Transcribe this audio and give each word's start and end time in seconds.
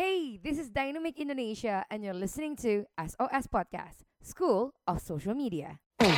Hey, 0.00 0.40
this 0.42 0.56
is 0.56 0.72
Dynamic 0.72 1.20
Indonesia, 1.20 1.84
and 1.90 2.00
you're 2.02 2.16
listening 2.16 2.56
to 2.64 2.88
SOS 2.96 3.44
Podcast, 3.52 4.00
School 4.24 4.72
of 4.88 4.96
Social 4.96 5.34
Media. 5.36 5.76
Are 6.00 6.08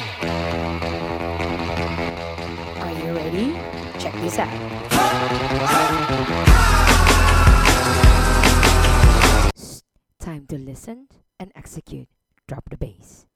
you 2.95 3.11
ready? 3.11 3.59
Check 3.99 4.15
this 4.23 4.39
out. 4.39 4.55
Shh, 9.59 9.83
Time 10.23 10.47
to 10.47 10.59
listen 10.63 11.09
and 11.41 11.51
execute. 11.59 12.07
Drop 12.47 12.71
the 12.71 12.79
bass. 12.79 13.27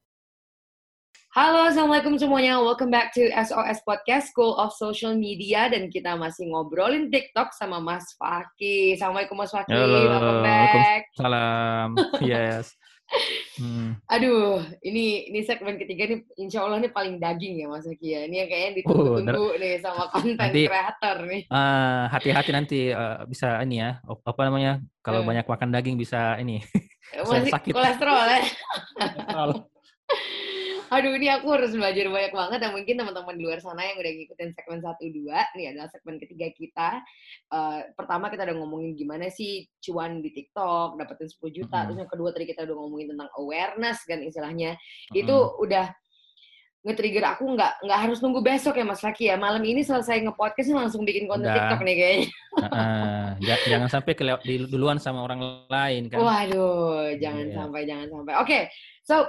Halo, 1.36 1.68
Assalamualaikum 1.68 2.16
semuanya. 2.16 2.56
Welcome 2.56 2.88
back 2.88 3.12
to 3.12 3.28
SOS 3.28 3.84
Podcast, 3.84 4.32
School 4.32 4.56
of 4.56 4.72
Social 4.72 5.12
Media. 5.12 5.68
Dan 5.68 5.92
kita 5.92 6.16
masih 6.16 6.48
ngobrolin 6.48 7.12
TikTok 7.12 7.52
sama 7.52 7.76
Mas 7.76 8.16
Faki. 8.16 8.96
Assalamualaikum 8.96 9.36
Mas 9.36 9.52
Faki, 9.52 9.68
Halo, 9.68 10.00
welcome 10.08 10.40
back. 10.40 11.00
Salam. 11.12 11.88
Yes. 12.24 12.72
Hmm. 13.54 13.94
Aduh, 14.10 14.64
ini 14.82 15.30
ini 15.30 15.38
segmen 15.46 15.78
ketiga 15.78 16.10
nih, 16.10 16.26
insya 16.42 16.66
Allah 16.66 16.82
ini 16.82 16.90
paling 16.90 17.20
daging 17.20 17.62
ya 17.62 17.66
Mas 17.68 17.84
Faki 17.84 18.08
ya. 18.08 18.20
Ini 18.24 18.36
yang 18.40 18.48
kayaknya 18.48 18.70
Oh, 18.72 18.76
ditunggu-tunggu 18.80 19.46
nih 19.60 19.74
sama 19.78 20.04
konten 20.08 20.40
creator 20.50 21.16
nih. 21.22 21.42
Ah, 21.52 22.08
hati-hati 22.10 22.50
nanti 22.50 22.78
eh, 22.90 23.16
bisa 23.28 23.60
ini 23.60 23.78
ya, 23.78 24.00
apa 24.02 24.40
namanya? 24.40 24.80
Kalau 25.04 25.20
Hmm. 25.20 25.28
banyak 25.36 25.44
makan 25.44 25.68
daging 25.68 26.00
bisa 26.00 26.40
ini. 26.40 26.64
Masih 27.12 27.52
sakit. 27.60 27.76
kolesterol 27.76 28.24
ya. 28.24 28.40
Kalau- 29.28 29.68
Aduh, 30.86 31.18
ini 31.18 31.26
aku 31.26 31.50
harus 31.50 31.74
belajar 31.74 32.06
banyak 32.06 32.30
banget 32.30 32.58
dan 32.62 32.70
mungkin 32.70 32.94
teman-teman 32.94 33.34
di 33.34 33.42
luar 33.42 33.58
sana 33.58 33.82
yang 33.82 33.98
udah 33.98 34.12
ngikutin 34.12 34.50
segmen 34.54 34.78
1 34.78 35.02
2, 35.02 35.54
ini 35.58 35.64
adalah 35.74 35.88
segmen 35.90 36.16
ketiga 36.22 36.46
kita. 36.54 36.88
Eh, 37.50 37.78
pertama 37.98 38.30
kita 38.30 38.46
udah 38.46 38.56
ngomongin 38.62 38.94
gimana 38.94 39.26
sih 39.26 39.66
cuan 39.82 40.22
di 40.22 40.30
TikTok, 40.30 40.94
dapetin 40.94 41.26
10 41.26 41.50
juta. 41.50 41.82
Mhm. 41.82 41.86
Terus 41.90 41.98
yang 42.06 42.10
kedua 42.14 42.28
tadi 42.30 42.46
kita 42.46 42.62
udah 42.62 42.76
ngomongin 42.78 43.08
tentang 43.12 43.30
awareness 43.34 43.98
kan 44.06 44.22
istilahnya. 44.22 44.78
Mm-mm. 44.78 45.20
Itu 45.26 45.36
udah 45.58 45.86
nge-trigger 46.86 47.34
aku 47.34 47.50
nggak 47.50 47.82
nggak 47.82 47.98
harus 47.98 48.22
nunggu 48.22 48.46
besok 48.46 48.78
ya 48.78 48.86
Mas 48.86 49.02
Faki 49.02 49.26
ya. 49.26 49.34
Malam 49.34 49.66
ini 49.66 49.82
selesai 49.82 50.22
nge-podcast 50.22 50.70
langsung 50.70 51.02
bikin 51.02 51.26
konten 51.26 51.50
Udah. 51.50 51.66
TikTok 51.66 51.82
nih 51.82 51.96
kayaknya. 51.98 52.28
Ah, 52.62 53.28
ja- 53.42 53.64
jangan 53.66 53.90
sampai 53.90 54.14
kelewat 54.14 54.46
duluan 54.70 55.02
sama 55.02 55.26
orang 55.26 55.66
lain 55.66 56.06
kan. 56.06 56.22
Waduh, 56.22 57.18
jangan 57.18 57.46
Iya. 57.50 57.54
sampai, 57.58 57.80
jangan 57.90 58.06
sampai. 58.06 58.32
Oke, 58.38 58.58
so 59.02 59.26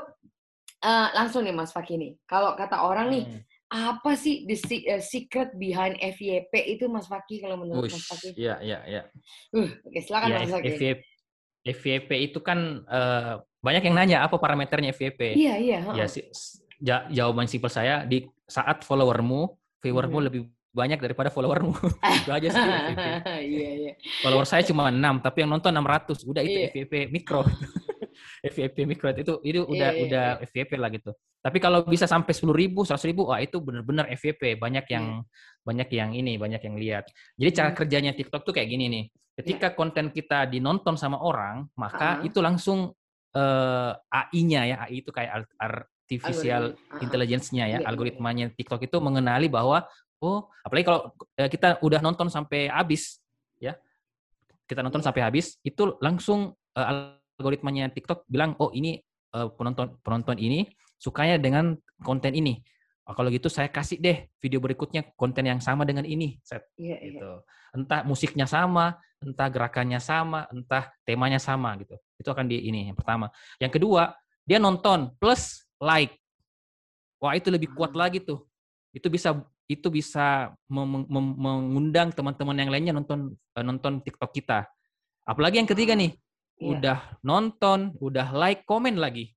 eh, 0.79 1.07
langsung 1.13 1.41
nih 1.41 1.51
Mas 1.51 1.69
Faki 1.69 1.95
nih. 1.95 2.11
Kalau 2.23 2.53
kata 2.53 2.81
orang 2.81 3.07
nih, 3.09 3.23
Hmm. 3.25 3.41
apa 3.67 4.15
sih 4.15 4.43
the 4.43 4.55
eh, 4.85 5.01
secret 5.01 5.51
behind 5.53 5.97
FYP 5.97 6.53
itu 6.69 6.87
Mas 6.87 7.05
Faki 7.05 7.39
kalau 7.39 7.57
menurut 7.57 7.85
Mas 7.85 7.97
Wush, 7.97 8.07
Faki? 8.07 8.29
Iya, 8.33 8.55
iya, 8.61 8.79
iya. 8.85 9.01
Uh, 9.51 9.67
oke 9.83 9.99
silakan 9.99 10.27
Ya, 10.27 10.37
Mas 10.39 10.51
Faki. 10.51 10.69
FYP, 10.71 10.99
FYP 11.67 12.09
itu 12.25 12.39
kan 12.39 12.59
eh, 12.83 13.33
banyak 13.59 13.83
yang 13.83 13.95
nanya 13.95 14.17
apa 14.21 14.37
parameternya 14.37 14.91
FYP. 14.91 15.35
Iya 15.35 15.53
iya. 15.57 15.77
Ya, 15.83 15.93
heeh. 15.97 16.07
si- 16.07 16.29
ja- 16.77 17.09
jawaban 17.09 17.45
simpel 17.45 17.67
saya 17.67 18.05
di 18.05 18.23
saat 18.45 18.81
followermu, 18.81 19.51
viewermu 19.79 20.17
Mhm. 20.17 20.25
lebih 20.25 20.41
banyak 20.71 21.01
daripada 21.01 21.27
followermu. 21.27 21.73
itu 22.23 22.29
aja 22.29 22.47
sih 22.47 22.61
FYP. 22.61 23.05
Iya 23.43 23.69
iya. 23.73 23.91
Follower 24.21 24.45
saya 24.45 24.61
cuma 24.61 24.87
6, 24.87 25.19
tapi 25.19 25.41
yang 25.41 25.51
nonton 25.51 25.73
600. 25.73 26.21
Udah 26.23 26.39
itu 26.39 26.55
Iya. 26.55 26.69
FYP 26.71 26.93
mikro. 27.09 27.41
FYP 28.47 28.77
mikro 28.87 29.11
itu 29.11 29.39
itu 29.43 29.59
udah 29.63 29.89
Iya, 29.91 29.97
iya, 29.97 30.03
udah 30.07 30.25
FYP 30.47 30.71
lah 30.79 30.89
gitu. 30.89 31.11
Tapi 31.37 31.57
kalau 31.63 31.85
bisa 31.87 32.03
sampai 32.09 32.33
10 32.35 32.51
ribu, 32.51 32.83
100 32.83 33.07
ribu, 33.07 33.29
wah 33.29 33.39
itu 33.39 33.59
benar-benar 33.61 34.09
FYP. 34.11 34.57
Banyak 34.57 34.85
yang 34.91 35.21
banyak 35.63 35.89
yang 35.91 36.11
ini, 36.15 36.35
banyak 36.35 36.61
yang 36.63 36.75
lihat. 36.75 37.05
Jadi 37.35 37.49
cara 37.53 37.69
Iya. 37.69 37.71
Hmm. 37.71 37.79
kerjanya 37.79 38.11
TikTok 38.15 38.41
tuh 38.47 38.53
kayak 38.55 38.67
gini 38.67 38.85
nih. 38.87 39.03
Ketika 39.37 39.71
konten 39.77 40.09
kita 40.09 40.49
dinonton 40.49 40.97
sama 40.97 41.21
orang, 41.21 41.69
maka 41.77 42.19
Ah. 42.19 42.25
itu 42.25 42.39
langsung 42.41 42.91
eh, 43.37 43.91
AI-nya 44.09 44.61
ya, 44.65 44.75
AI 44.89 45.05
itu 45.05 45.13
kayak 45.13 45.31
art- 45.45 45.55
artificial. 45.61 46.73
Heeh. 46.73 47.03
intelligence-nya 47.05 47.67
ya, 47.69 47.77
Iya, 47.77 47.77
iya, 47.83 47.87
algoritmanya 47.91 48.49
TikTok 48.55 48.81
itu 48.87 48.97
mengenali 48.97 49.45
bahwa 49.51 49.85
oh, 50.23 50.49
apalagi 50.65 50.85
kalau 50.89 51.13
eh, 51.37 51.45
kita 51.45 51.77
udah 51.85 52.01
nonton 52.01 52.31
sampai 52.33 52.65
habis 52.71 53.21
ya. 53.61 53.77
Kita 54.65 54.81
nonton 54.81 54.99
Iya. 54.99 55.07
sampai 55.11 55.21
habis, 55.21 55.59
itu 55.61 55.95
langsung 56.01 56.55
eh, 56.73 57.13
algoritmanya 57.37 57.93
TikTok 57.93 58.25
bilang, 58.27 58.57
"Oh, 58.59 58.73
ini 58.73 58.99
eh, 59.33 59.47
penonton 59.55 59.97
penonton 60.01 60.37
ini 60.41 60.65
sukanya 60.97 61.37
dengan 61.37 61.77
konten 62.01 62.33
ini." 62.33 62.59
Oh, 63.07 63.15
kalau 63.15 63.31
gitu 63.31 63.47
saya 63.47 63.71
kasih 63.71 64.03
deh 64.03 64.27
video 64.43 64.59
berikutnya 64.59 65.15
konten 65.15 65.47
yang 65.47 65.63
sama 65.63 65.87
dengan 65.87 66.03
ini. 66.03 66.35
Set 66.43 66.67
Iya 66.75 66.99
iya. 66.99 67.07
gitu. 67.15 67.31
Entah 67.71 68.03
musiknya 68.03 68.43
sama, 68.43 68.99
entah 69.23 69.47
gerakannya 69.47 70.01
sama, 70.03 70.43
entah 70.51 70.91
temanya 71.07 71.39
sama 71.39 71.71
gitu. 71.79 71.95
Itu 72.19 72.35
akan 72.35 72.51
di 72.51 72.67
ini 72.67 72.91
yang 72.91 72.97
pertama. 72.99 73.31
Yang 73.63 73.79
kedua, 73.79 74.11
dia 74.43 74.59
nonton 74.59 75.15
plus 75.15 75.63
like. 75.79 76.19
Wah, 77.23 77.33
itu 77.33 77.47
lebih 77.47 77.71
kuat 77.73 77.95
Ah. 77.95 78.05
lagi 78.05 78.19
tuh. 78.19 78.43
Itu 78.91 79.07
bisa 79.07 79.39
itu 79.67 79.87
bisa 79.91 80.51
mem- 80.71 81.07
mem- 81.07 81.37
mengundang 81.39 82.11
teman-teman 82.11 82.55
yang 82.55 82.71
lainnya 82.71 82.93
nonton 82.95 83.35
eh, 83.55 83.63
nonton 83.63 84.03
TikTok 84.03 84.31
kita. 84.35 84.67
Apalagi 85.27 85.59
yang 85.63 85.67
ketiga 85.67 85.95
nih, 85.95 86.11
Iya. 86.57 86.67
udah 86.73 86.97
nonton, 87.21 87.93
udah 88.01 88.33
like, 88.33 88.65
komen 88.65 88.97
lagi. 88.97 89.29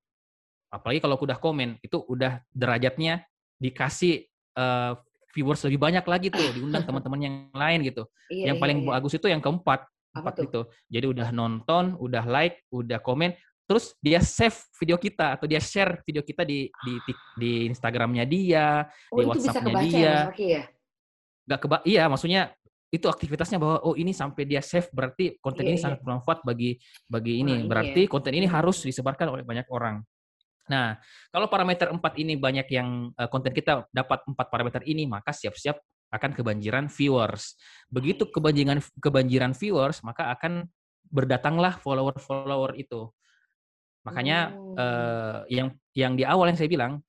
Apalagi 0.73 0.99
kalau 1.03 1.21
udah 1.21 1.37
komen, 1.37 1.77
itu 1.85 2.01
udah 2.01 2.41
derajatnya 2.49 3.21
dikasih 3.61 4.25
eh, 4.57 4.91
viewers 5.31 5.61
lebih 5.63 5.79
banyak 5.79 6.03
lagi 6.03 6.27
tuh, 6.33 6.49
diundang 6.51 6.81
teman-teman 6.89 7.19
yang 7.21 7.35
lain 7.53 7.79
gitu 7.87 8.03
Iya, 8.31 8.51
yang 8.51 8.57
iya, 8.57 8.63
paling 8.63 8.77
iya. 8.83 8.87
bagus 8.97 9.13
itu 9.15 9.27
yang 9.29 9.39
keempat 9.43 9.85
empat 10.11 10.43
itu 10.43 10.61
jadi 10.91 11.07
udah 11.07 11.31
nonton 11.31 11.95
udah 11.95 12.23
like 12.27 12.59
udah 12.67 12.99
komen 12.99 13.31
terus 13.63 13.95
dia 14.03 14.19
save 14.19 14.59
video 14.75 14.99
kita 14.99 15.39
atau 15.39 15.47
dia 15.47 15.63
share 15.63 16.03
video 16.03 16.19
kita 16.19 16.43
di 16.43 16.67
di 16.83 16.93
di, 17.07 17.13
di 17.39 17.51
Instagramnya 17.71 18.27
dia 18.27 18.91
Oh, 19.07 19.23
di 19.23 19.27
WhatsApp-nya 19.31 19.73
dia. 19.87 19.95
ya 19.95 20.15
ya? 20.35 20.63
nggak 21.47 21.59
keba 21.63 21.77
iya 21.87 22.03
maksudnya 22.11 22.51
itu 22.91 23.07
aktivitasnya 23.07 23.55
bahwa 23.55 23.79
oh 23.87 23.95
ini 23.95 24.11
sampai 24.11 24.43
dia 24.43 24.59
save 24.59 24.91
berarti 24.91 25.39
konten 25.39 25.63
Iya, 25.63 25.69
ini 25.71 25.77
iya. 25.79 25.83
sangat 25.87 25.99
bermanfaat 26.03 26.43
bagi 26.43 26.75
bagi 27.07 27.39
ini 27.39 27.63
iya 27.63 27.67
berarti 27.67 28.01
ya. 28.05 28.11
konten 28.11 28.35
ini 28.35 28.45
harus 28.51 28.83
disebarkan 28.83 29.31
oleh 29.31 29.43
banyak 29.47 29.63
orang 29.71 30.03
nah 30.67 30.99
kalau 31.31 31.47
parameter 31.47 31.87
empat 31.89 32.19
ini 32.19 32.35
banyak 32.35 32.67
yang 32.67 33.09
eh, 33.15 33.29
konten 33.31 33.55
kita 33.55 33.87
dapat 33.95 34.27
empat 34.27 34.47
parameter 34.51 34.83
ini 34.83 35.07
maka 35.07 35.31
siap-siap 35.31 35.79
akan 36.11 36.35
kebanjiran 36.35 36.91
viewers 36.91 37.55
begitu 37.87 38.27
Nice. 38.27 38.33
kebanjiran 38.35 38.77
kebanjiran 38.99 39.51
viewers 39.55 40.03
maka 40.03 40.27
akan 40.35 40.67
berdatanglah 41.07 41.79
follower-follower 41.79 42.75
itu 42.75 43.07
makanya 44.03 44.51
Oh. 44.51 44.75
eh, 44.75 45.39
yang 45.47 45.67
yang 45.95 46.13
di 46.19 46.27
awal 46.27 46.51
yang 46.51 46.59
saya 46.59 46.67
bilang 46.67 46.99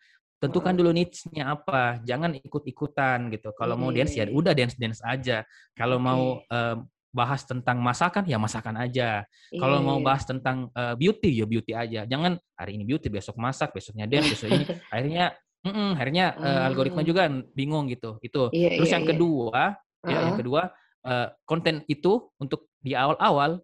tentukan 0.43 0.75
dulu 0.75 0.91
niche-nya 0.91 1.55
apa 1.55 2.03
jangan 2.03 2.35
ikut-ikutan 2.35 3.31
gitu. 3.31 3.55
Kalau 3.55 3.79
mau 3.79 3.95
Iya, 3.95 4.03
dance 4.03 4.15
iya, 4.19 4.27
ya 4.27 4.27
iya. 4.27 4.35
udah 4.35 4.53
dance 4.59 4.75
dance 4.75 5.01
aja. 5.07 5.47
Kalau 5.79 6.03
mau 6.03 6.43
eh, 6.43 6.77
bahas 7.15 7.47
tentang 7.47 7.79
masakan 7.79 8.27
ya 8.27 8.43
masakan 8.43 8.75
aja. 8.83 9.23
Kalau 9.55 9.79
Iya, 9.79 9.87
mau 9.87 9.99
iya. 10.03 10.07
bahas 10.11 10.27
tentang 10.27 10.67
eh, 10.75 10.95
beauty 10.99 11.31
ya 11.39 11.47
beauty 11.47 11.73
aja. 11.79 12.01
Jangan 12.11 12.35
hari 12.59 12.75
ini 12.75 12.83
beauty 12.83 13.07
besok 13.07 13.39
masak 13.39 13.71
besoknya 13.71 14.11
dance 14.11 14.35
besok 14.35 14.51
ini. 14.51 14.67
Akhirnya 14.93 15.31
mm-mm, 15.63 15.95
akhirnya 15.95 16.25
eh, 16.35 16.61
algoritma 16.67 17.07
juga 17.07 17.31
bingung 17.55 17.87
gitu. 17.87 18.19
Itu 18.19 18.51
Iya, 18.51 18.83
terus 18.83 18.91
iya, 18.91 18.95
yang 18.99 19.05
iya. 19.07 19.11
kedua 19.15 19.63
ya 20.03 20.19
yang 20.27 20.35
kedua 20.35 20.63
eh, 21.07 21.29
konten 21.47 21.87
itu 21.87 22.35
untuk 22.43 22.67
di 22.83 22.99
awal-awal 22.99 23.63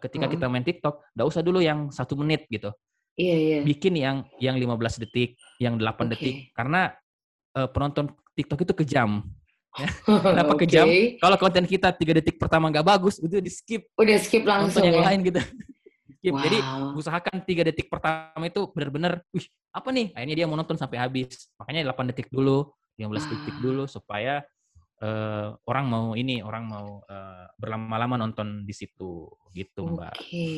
ketika 0.00 0.24
kita 0.24 0.48
main 0.48 0.64
TikTok 0.64 1.12
nggak 1.12 1.28
usah 1.28 1.44
dulu 1.44 1.60
yang 1.60 1.92
satu 1.92 2.16
menit 2.16 2.48
gitu 2.48 2.72
Iya 3.16 3.34
iya. 3.34 3.58
bikin 3.64 3.96
yang 3.96 4.28
yang 4.36 4.60
15 4.60 5.00
detik, 5.00 5.40
yang 5.56 5.80
8 5.80 6.04
Oke. 6.04 6.12
detik 6.12 6.34
karena 6.52 6.92
eh, 7.56 7.68
penonton 7.72 8.12
TikTok 8.36 8.60
itu 8.62 8.74
kejam. 8.84 9.24
Kenapa 10.04 10.52
kejam? 10.56 10.84
Oke. 10.84 11.16
Kalau 11.16 11.36
konten 11.36 11.64
kita 11.64 11.88
3 11.90 12.12
detik 12.12 12.36
pertama 12.36 12.68
nggak 12.68 12.84
bagus, 12.84 13.16
itu 13.16 13.40
di 13.40 13.48
skip 13.48 13.88
Udah 13.96 14.16
skip 14.20 14.44
langsung 14.44 14.84
nonton 14.84 14.88
yang 14.92 15.00
ya? 15.00 15.04
lain 15.08 15.20
gitu. 15.24 15.40
skip. 16.20 16.34
Jadi 16.36 16.58
Wow. 16.60 17.00
usahakan 17.00 17.36
3 17.40 17.64
detik 17.64 17.88
pertama 17.88 18.44
itu 18.44 18.68
benar-benar, 18.72 19.24
wih, 19.32 19.44
apa 19.72 19.88
nih? 19.88 20.12
Akhirnya 20.12 20.36
dia 20.36 20.46
mau 20.48 20.56
nonton 20.56 20.76
sampai 20.76 21.00
habis. 21.00 21.48
Makanya 21.56 21.88
8 21.88 22.12
detik 22.12 22.28
dulu, 22.28 22.68
15 22.96 23.24
detik 23.28 23.56
Ah. 23.56 23.60
dulu 23.64 23.84
supaya 23.88 24.34
eh, 24.96 25.48
orang 25.68 25.84
mau 25.92 26.06
ini, 26.12 26.40
orang 26.40 26.64
mau 26.64 27.04
eh, 27.04 27.44
berlama-lama 27.56 28.16
nonton 28.16 28.64
di 28.64 28.72
situ 28.72 29.28
gitu, 29.52 29.84
Mbak. 29.92 30.16
Oke. 30.16 30.48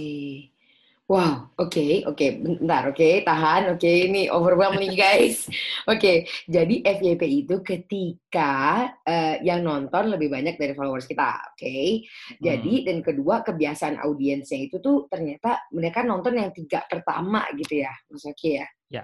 Wow, 1.08 1.56
oke, 1.56 2.04
oke, 2.04 2.26
bentar, 2.36 2.92
oke, 2.92 3.24
tahan, 3.24 3.72
oke, 3.72 3.88
ini 3.88 4.28
overwhelm 4.28 4.76
nih 4.76 4.92
guys. 4.92 5.48
Oke, 5.88 6.28
jadi 6.44 6.84
FYP 6.84 7.48
itu 7.48 7.64
ketika 7.64 8.84
eh, 9.08 9.40
yang 9.40 9.64
nonton 9.64 10.12
lebih 10.12 10.28
banyak 10.28 10.60
dari 10.60 10.76
followers 10.76 11.08
kita, 11.08 11.56
oke. 11.56 12.04
Jadi 12.44 12.84
dan 12.84 13.00
kedua 13.00 13.40
kebiasaan 13.40 13.96
audiensnya 14.04 14.68
itu 14.68 14.84
tuh 14.84 15.08
ternyata 15.08 15.64
mereka 15.72 16.04
nonton 16.04 16.36
yang 16.36 16.52
tiga 16.52 16.84
pertama 16.84 17.48
gitu 17.56 17.80
ya, 17.80 17.92
Mas 18.12 18.28
Oki 18.28 18.60
ya. 18.60 18.68
Ya. 18.92 19.02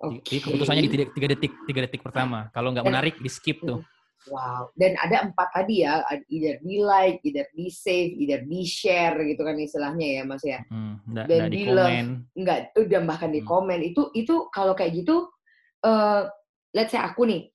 Oke. 0.00 0.24
Jadi 0.24 0.40
keputusannya 0.48 0.82
di 0.88 0.92
3 1.12 1.28
detik, 1.28 1.52
3 1.68 1.84
detik 1.84 2.00
pertama. 2.00 2.48
Kalau 2.56 2.72
nggak 2.72 2.88
menarik, 2.88 3.14
di 3.20 3.28
skip 3.28 3.60
tuh. 3.60 3.84
Wow. 4.26 4.74
Dan 4.74 4.98
ada 4.98 5.30
empat 5.30 5.48
tadi 5.54 5.86
ya, 5.86 6.02
either 6.26 6.58
di 6.58 6.82
like, 6.82 7.22
either 7.22 7.46
di 7.54 7.70
save, 7.70 8.18
either 8.18 8.42
di 8.42 8.66
share 8.66 9.14
gitu 9.22 9.46
kan 9.46 9.54
istilahnya 9.54 10.06
ya 10.20 10.22
Mas 10.26 10.42
ya. 10.42 10.58
Hmm, 10.66 10.98
nggak, 11.06 11.24
Dan 11.30 11.38
nggak 11.38 11.52
di 11.54 11.62
love. 11.70 12.08
Enggak, 12.38 12.58
itu 12.74 12.80
dan 12.90 13.02
bahkan 13.06 13.30
di 13.30 13.40
Hmm. 13.42 13.50
komen. 13.50 13.78
Itu 13.86 14.10
itu 14.18 14.50
kalau 14.50 14.74
kayak 14.74 14.94
gitu 14.98 15.30
eh 15.86 16.26
let's 16.74 16.90
say 16.90 16.98
aku 16.98 17.22
nih, 17.24 17.46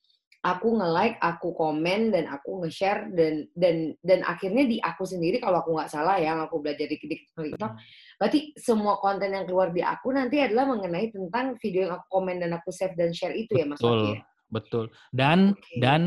aku 0.44 0.75
nge-like, 0.80 1.19
aku 1.19 1.51
komen 1.56 2.12
dan 2.15 2.27
aku 2.31 2.63
nge-share 2.63 3.12
dan 3.12 3.48
dan 3.56 3.95
dan 4.00 4.24
akhirnya 4.24 4.63
di 4.68 4.80
aku 4.80 5.04
sendiri 5.04 5.44
kalau 5.44 5.59
aku 5.59 5.75
nggak 5.75 5.92
salah 5.92 6.16
ya, 6.19 6.36
aku 6.39 6.63
belajar 6.63 6.88
di 6.88 6.95
TikTok, 7.00 7.71
Hmm. 7.75 7.80
berarti 8.19 8.56
semua 8.56 9.00
konten 9.04 9.31
yang 9.36 9.44
keluar 9.48 9.71
di 9.75 9.83
aku 9.83 10.16
nanti 10.16 10.39
adalah 10.39 10.68
mengenai 10.71 11.12
tentang 11.12 11.59
video 11.59 11.88
yang 11.92 11.94
aku 12.00 12.07
komen 12.19 12.39
dan 12.44 12.51
aku 12.56 12.71
save 12.71 12.95
dan 12.95 13.12
share 13.12 13.36
itu 13.36 13.51
ya 13.59 13.68
Mas 13.68 13.80
Betul, 13.80 14.19
ya? 14.19 14.24
betul. 14.51 14.86
Dan 15.12 15.39
Oke. 15.56 15.80
dan 15.80 16.01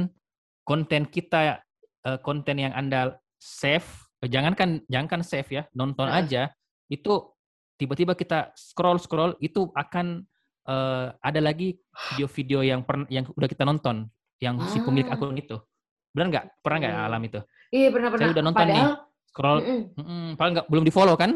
konten 0.66 1.06
kita 1.06 1.62
eh, 2.02 2.18
konten 2.20 2.58
yang 2.58 2.74
Anda 2.74 3.14
save, 3.38 3.86
eh, 4.20 4.28
jangankan 4.28 4.82
jangankan 4.90 5.22
save 5.22 5.48
ya, 5.48 5.62
nonton 5.72 6.10
aja 6.10 6.50
itu 6.86 7.30
tiba-tiba 7.76 8.12
kita 8.12 8.50
scroll 8.52 8.98
scroll 8.98 9.38
itu 9.38 9.70
akan 9.72 10.26
eh, 10.66 11.06
ada 11.14 11.40
lagi 11.40 11.78
video-video 12.10 12.66
yang 12.66 12.82
pern- 12.82 13.06
yang 13.06 13.22
udah 13.30 13.46
kita 13.46 13.62
nonton 13.62 14.10
yang 14.42 14.58
si 14.66 14.82
pemilik 14.82 15.06
Ah. 15.06 15.14
akun 15.14 15.38
itu. 15.38 15.56
Benar 16.10 16.26
nggak? 16.28 16.44
Pernah 16.60 16.78
nggak 16.82 16.92
Oke. 16.92 17.06
alam 17.06 17.22
itu? 17.22 17.40
Iya 17.70 17.88
pernah-pernah. 17.88 18.24
Saya 18.26 18.34
udah 18.34 18.44
nonton 18.44 18.60
nih. 18.60 18.74
Padahal 18.74 18.92
Scroll, 19.26 19.58
mm-mm. 19.60 19.80
mm-mm, 20.00 20.26
paling 20.34 20.52
nggak 20.56 20.66
belum 20.66 20.84
di 20.84 20.92
follow 20.92 21.14
kan? 21.14 21.30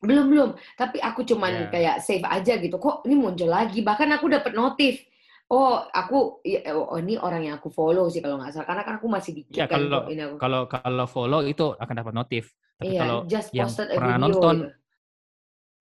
belum 0.00 0.32
belum. 0.32 0.50
Tapi 0.80 0.96
aku 0.96 1.28
cuman 1.28 1.52
Ya. 1.52 1.68
kayak 1.68 1.96
save 2.00 2.24
aja 2.24 2.56
gitu. 2.56 2.80
Kok 2.80 3.04
ini 3.04 3.20
muncul 3.20 3.52
lagi? 3.52 3.84
Bahkan 3.84 4.08
aku 4.16 4.32
dapat 4.32 4.56
notif. 4.56 5.04
Oh, 5.50 5.82
aku 5.90 6.38
ya, 6.46 6.62
oh 6.78 6.94
ini 6.94 7.18
orang 7.18 7.42
yang 7.42 7.54
aku 7.58 7.74
follow 7.74 8.06
sih 8.06 8.22
kalau 8.22 8.38
nggak 8.38 8.54
salah. 8.54 8.66
Karena 8.70 8.82
kan 8.86 8.94
aku 9.02 9.06
masih 9.10 9.32
dikit 9.34 9.58
Ya 9.58 9.66
kan 9.66 9.82
kalau 9.82 10.06
ini 10.06 10.22
aku. 10.22 10.36
kalau 10.38 10.60
kalau 10.70 11.04
follow 11.10 11.42
itu 11.42 11.74
akan 11.74 11.94
dapat 11.98 12.14
notif. 12.14 12.54
Tapi 12.78 12.94
Iya, 12.94 13.00
kalau 13.02 13.18
just 13.26 13.50
yang 13.50 13.66
pernah 13.66 14.14
video 14.14 14.24
nonton 14.30 14.54
gitu. 14.62 14.70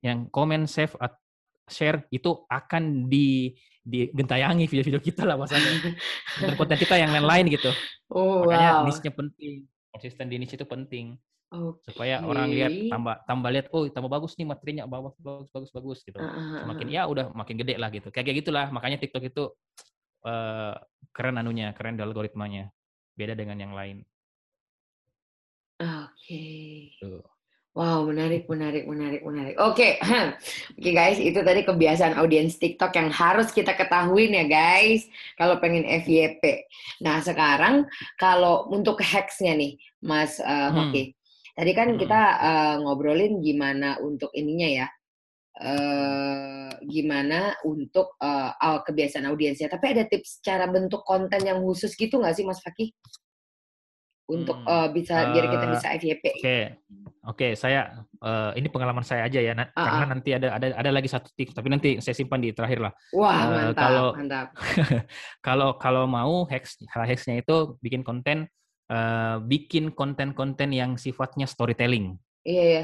yang 0.02 0.20
komen, 0.34 0.66
save, 0.66 0.98
at- 0.98 1.22
share 1.70 2.02
itu 2.10 2.34
akan 2.50 3.06
di 3.06 3.54
digentayangi 3.86 4.66
video-video 4.66 5.02
kita 5.06 5.22
lah 5.22 5.38
bahasanya. 5.38 5.94
Konten-konten 6.34 6.78
kita 6.82 6.98
yang 6.98 7.14
lain-lain 7.14 7.46
gitu. 7.54 7.70
Oh, 8.10 8.42
Makanya 8.42 8.82
wow. 8.82 8.86
niche-nya 8.90 9.14
penting. 9.14 9.70
Konsisten 9.94 10.26
di 10.34 10.42
niche 10.42 10.58
itu 10.58 10.66
penting 10.66 11.14
Oke. 11.50 11.82
supaya 11.90 12.22
orang 12.22 12.54
lihat 12.54 12.94
tambah 12.94 13.16
tambah 13.26 13.50
lihat 13.50 13.68
oh 13.74 13.90
tambah 13.90 14.06
bagus 14.06 14.38
nih 14.38 14.46
materinya 14.46 14.86
bagus 14.86 15.18
bagus 15.18 15.50
bagus 15.50 15.72
bagus 15.74 16.00
gitu. 16.06 16.22
Ah, 16.22 16.62
Semakin 16.62 16.88
ya 16.94 17.10
udah 17.10 17.34
makin 17.34 17.58
gede 17.58 17.74
lah 17.82 17.90
gitu. 17.90 18.14
Kayak 18.14 18.30
kayak 18.30 18.38
gitulah. 18.46 18.68
Makanya 18.70 19.02
TikTok 19.02 19.26
itu 19.26 19.44
eh, 20.30 20.76
keren 21.10 21.42
anunya, 21.42 21.74
keren 21.74 21.98
algoritmanya. 21.98 22.70
Beda 23.18 23.34
dengan 23.34 23.58
yang 23.58 23.74
lain. 23.74 24.06
Oke. 25.82 26.46
Tuh. 27.02 27.26
Wow, 27.78 28.04
menarik, 28.10 28.50
menarik, 28.50 28.84
menarik, 28.90 29.22
menarik. 29.22 29.56
Oke, 29.62 30.02
oke 30.78 30.90
guys, 30.92 31.22
itu 31.22 31.38
tadi 31.40 31.62
kebiasaan 31.64 32.18
audiens 32.18 32.58
TikTok 32.58 32.92
yang 32.98 33.10
harus 33.14 33.54
kita 33.54 33.78
ketahuin 33.78 34.36
ya 34.36 34.46
guys, 34.50 35.06
kalau 35.38 35.62
pengen 35.62 35.86
FYP. 35.86 36.66
Nah 37.06 37.22
sekarang 37.22 37.86
kalau 38.20 38.68
untuk 38.74 39.00
hacksnya 39.00 39.54
nih, 39.56 39.78
Mas 40.02 40.42
eh, 40.42 40.70
Hmm. 40.70 40.92
Tadi 41.60 41.72
kan 41.76 41.92
Hmm. 41.92 42.00
kita 42.00 42.22
eh, 42.40 42.76
ngobrolin 42.80 43.44
gimana 43.44 44.00
untuk 44.00 44.32
ininya 44.32 44.70
ya, 44.80 44.88
eh 45.60 46.72
gimana 46.88 47.52
untuk 47.68 48.16
aw- 48.16 48.80
kebiasaan 48.88 49.28
audiensnya. 49.28 49.68
Tapi 49.68 49.92
ada 49.92 50.08
tips 50.08 50.40
cara 50.40 50.72
bentuk 50.72 51.04
konten 51.04 51.44
yang 51.44 51.60
khusus 51.60 51.92
gitu 51.94 52.16
nggak 52.16 52.32
sih, 52.32 52.48
Mas 52.48 52.64
Fakih? 52.64 52.96
Untuk 54.30 54.56
Hmm. 54.56 54.72
eh, 54.72 54.88
bisa 54.94 55.34
biar 55.34 55.46
kita 55.50 55.66
bisa 55.68 55.88
FYP. 55.90 56.24
Oke, 56.40 56.60
oke, 57.28 57.48
saya 57.58 57.92
eh, 58.24 58.52
ini 58.56 58.72
pengalaman 58.72 59.04
saya 59.04 59.28
aja 59.28 59.42
ya, 59.42 59.52
na- 59.52 59.68
Ah, 59.74 59.84
karena 59.84 60.06
ah. 60.06 60.10
nanti 60.16 60.30
ada 60.32 60.48
ada 60.56 60.68
ada 60.80 60.92
lagi 60.96 61.12
satu 61.12 61.28
tips, 61.36 61.52
tapi 61.52 61.68
nanti 61.68 62.00
saya 62.00 62.16
simpan 62.16 62.40
di 62.40 62.56
terakhir 62.56 62.80
lah. 62.80 62.94
Wah, 63.12 63.36
Eh, 63.36 63.48
mantap, 63.68 63.76
kalau- 63.76 64.14
mantap. 64.16 64.48
Kalau 65.44 65.70
kalau 65.76 66.04
mau 66.08 66.48
hacks 66.48 66.80
hacksnya 66.88 67.44
itu 67.44 67.76
bikin 67.82 68.00
konten, 68.00 68.48
eh, 68.90 69.38
bikin 69.46 69.94
konten-konten 69.94 70.74
yang 70.74 70.98
sifatnya 70.98 71.46
storytelling. 71.46 72.18
Iya, 72.42 72.64
iya. 72.66 72.84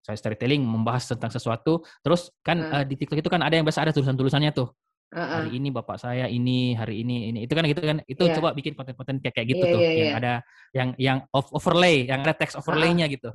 Storytelling 0.00 0.62
membahas 0.64 1.06
tentang 1.06 1.30
sesuatu, 1.30 1.82
terus 2.02 2.30
kan 2.42 2.58
Ah. 2.62 2.82
eh, 2.82 2.84
di 2.88 2.94
TikTok 2.98 3.18
itu 3.20 3.30
kan 3.30 3.42
ada 3.42 3.54
yang 3.54 3.66
biasa 3.66 3.84
ada 3.84 3.92
tulisan-tulisannya 3.94 4.50
tuh. 4.50 4.70
Heeh. 5.10 5.26
Hari 5.42 5.50
ini 5.58 5.68
bapak 5.74 5.98
saya 5.98 6.30
ini, 6.30 6.78
hari 6.78 7.02
ini 7.02 7.34
ini. 7.34 7.38
Itu 7.46 7.58
kan 7.58 7.66
gitu 7.66 7.82
kan. 7.82 7.98
Itu 8.06 8.30
Iya. 8.30 8.38
coba 8.38 8.54
bikin 8.54 8.78
konten-konten 8.78 9.18
kayak 9.18 9.34
kayak 9.34 9.48
gitu 9.54 9.64
Iya, 9.66 9.72
tuh 9.74 9.80
iya, 9.82 9.90
yang 9.90 10.06
iya. 10.06 10.18
ada 10.18 10.32
yang 10.70 10.88
yang 10.98 11.18
overlay, 11.34 12.06
yang 12.06 12.22
ada 12.22 12.34
text 12.34 12.54
overlay-nya 12.54 13.10
gitu. 13.10 13.34